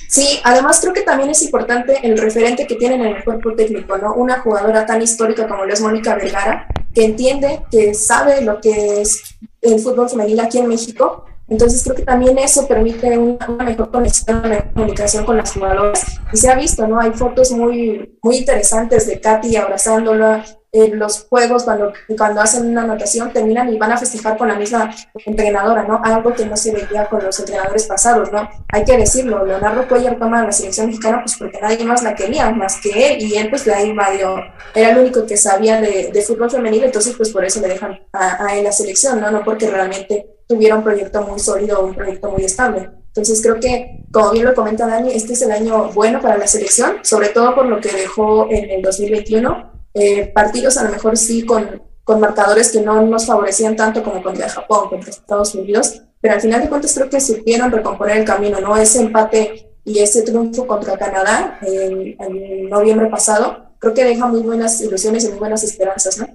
[0.08, 3.98] Sí, además creo que también es importante el referente que tienen en el cuerpo técnico,
[3.98, 4.14] ¿no?
[4.14, 9.02] Una jugadora tan histórica como lo es Mónica Vergara, que entiende, que sabe lo que
[9.02, 11.26] es el fútbol femenil aquí en México.
[11.50, 16.06] Entonces creo que también eso permite una, mejor conexión, una comunicación con las jugadoras.
[16.32, 17.00] Y se ha visto, ¿no?
[17.00, 22.84] Hay fotos muy, muy interesantes de Katy abrazándola, en los juegos, cuando, cuando hacen una
[22.84, 24.94] anotación, terminan y van a festejar con la misma
[25.26, 26.02] entrenadora, ¿no?
[26.04, 28.50] Algo que no se veía con los entrenadores pasados, ¿no?
[28.72, 32.50] Hay que decirlo, Leonardo Cuellar toma la selección mexicana pues porque nadie más la quería,
[32.52, 34.38] más que él, y él pues la invadió,
[34.74, 38.00] era el único que sabía de, de fútbol femenino, entonces pues por eso le dejan
[38.14, 39.30] a, a él la selección, ¿no?
[39.30, 42.90] No porque realmente tuviera un proyecto muy sólido un proyecto muy estable.
[43.08, 46.48] Entonces creo que, como bien lo comenta Dani, este es el año bueno para la
[46.48, 51.18] selección, sobre todo por lo que dejó en el 2021 eh, partidos a lo mejor
[51.18, 56.02] sí con, con marcadores que no nos favorecían tanto como contra Japón, contra Estados Unidos,
[56.20, 58.78] pero al final de cuentas creo que supieron recomponer el camino, ¿no?
[58.78, 64.42] Ese empate y ese triunfo contra Canadá en, en noviembre pasado, creo que deja muy
[64.42, 66.28] buenas ilusiones y muy buenas esperanzas, ¿no?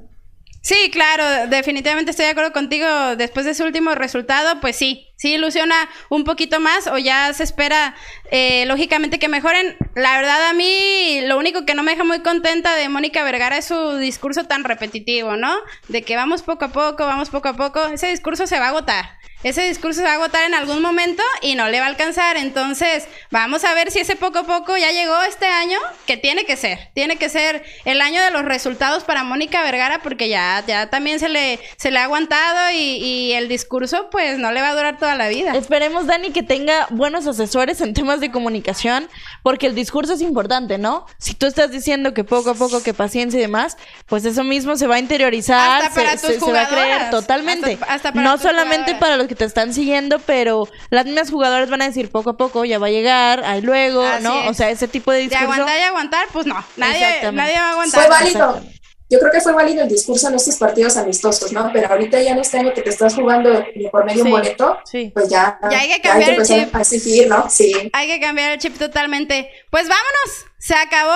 [0.66, 2.88] Sí, claro, definitivamente estoy de acuerdo contigo.
[3.16, 7.44] Después de ese último resultado, pues sí, sí ilusiona un poquito más o ya se
[7.44, 7.94] espera,
[8.32, 9.76] eh, lógicamente, que mejoren.
[9.94, 10.95] La verdad, a mí
[11.26, 14.64] lo único que no me deja muy contenta de Mónica Vergara es su discurso tan
[14.64, 15.54] repetitivo, ¿no?
[15.88, 17.84] De que vamos poco a poco, vamos poco a poco.
[17.86, 21.22] Ese discurso se va a agotar ese discurso se va a agotar en algún momento
[21.42, 22.36] y no le va a alcanzar.
[22.36, 26.44] Entonces, vamos a ver si ese poco a poco ya llegó este año, que tiene
[26.44, 26.90] que ser.
[26.94, 31.20] Tiene que ser el año de los resultados para Mónica Vergara, porque ya, ya también
[31.20, 34.74] se le, se le ha aguantado y, y el discurso, pues, no le va a
[34.74, 35.54] durar toda la vida.
[35.56, 39.08] Esperemos, Dani, que tenga buenos asesores en temas de comunicación,
[39.42, 41.06] porque el discurso es importante, ¿no?
[41.18, 44.76] Si tú estás diciendo que poco a poco, que paciencia y demás, pues eso mismo
[44.76, 47.72] se va a interiorizar, Hasta para se, tus se- se va a creer totalmente.
[47.74, 49.00] Hasta- hasta para no solamente jugadoras.
[49.00, 52.36] para los que te están siguiendo, pero las mismas jugadoras van a decir poco a
[52.36, 54.40] poco, ya va a llegar, ahí luego, Así ¿no?
[54.42, 54.50] es.
[54.50, 55.44] O sea, ese tipo de De discurso.
[55.52, 56.64] aguantar y aguantar, pues no.
[56.76, 58.00] Nadie, nadie va a aguantar.
[58.02, 58.62] Fue válido.
[59.08, 61.70] Yo creo que fue válido el discurso en estos partidos amistosos, ¿no?
[61.72, 64.28] Pero ahorita ya en este año que te estás jugando de por medio Sí.
[64.28, 65.10] un boleto, Sí.
[65.14, 66.74] pues ya, Ya hay que cambiar el empezar chip.
[66.74, 67.48] a exigir, ¿no?
[67.48, 67.72] Sí.
[67.92, 69.48] Hay que cambiar el chip totalmente.
[69.70, 70.46] Pues vámonos.
[70.58, 71.14] Se acabó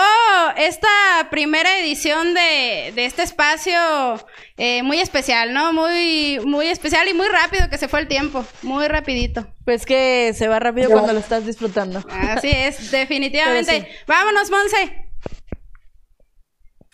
[0.57, 0.89] esta
[1.33, 3.75] primera edición de, de este espacio
[4.57, 5.73] eh, muy especial, ¿no?
[5.73, 8.45] Muy, muy especial y muy rápido que se fue el tiempo.
[8.63, 9.49] Muy rapidito.
[9.65, 10.95] Pues que se va rápido Ya.
[10.95, 12.05] cuando lo estás disfrutando.
[12.09, 13.89] Así es, definitivamente.
[14.07, 15.09] Vámonos, Monse.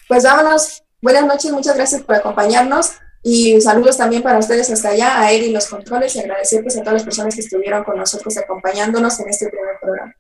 [0.09, 0.83] Pues vámonos.
[1.07, 5.53] Buenas noches, muchas gracias por acompañarnos y saludos también para ustedes hasta allá, a Eri
[5.53, 9.29] los controles y agradecer pues, a todas las personas que estuvieron con nosotros acompañándonos en
[9.29, 10.17] este primer programa.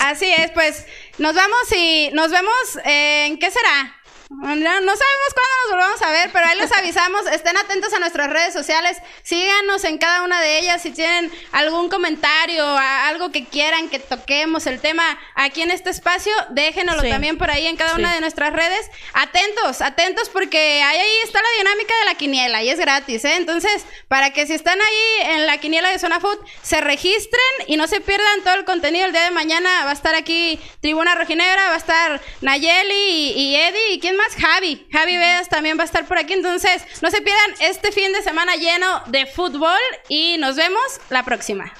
[0.00, 0.86] Así es, pues
[1.18, 3.94] nos vamos y nos vemos en qué será.
[4.30, 7.26] No, no sabemos cuándo nos volvamos a ver, pero ahí les avisamos.
[7.26, 8.96] Estén atentos a nuestras redes sociales.
[9.22, 10.82] Síganos en cada una de ellas.
[10.82, 16.32] Si tienen algún comentario, algo que quieran que toquemos el tema aquí en este espacio,
[16.50, 17.10] déjenoslo Sí.
[17.10, 18.00] también por ahí en cada Sí.
[18.00, 18.90] una de nuestras redes.
[19.12, 23.36] Atentos, atentos, porque ahí, ahí está la dinámica de la quiniela y es gratis, ¿eh?
[23.36, 27.76] Entonces, para que si están ahí en la quiniela de Zona Food, se registren y
[27.76, 29.06] no se pierdan todo el contenido.
[29.06, 33.32] El día de mañana va a estar aquí Tribuna Rojinegra, va a estar Nayeli y,
[33.32, 33.90] y Eddie.
[33.92, 34.34] ¿Y quién más?
[34.36, 34.86] Javi.
[34.92, 36.32] Javi Veas también va a estar por aquí.
[36.32, 39.78] Entonces, no se pierdan este fin de semana lleno de fútbol
[40.08, 41.72] y nos vemos la próxima.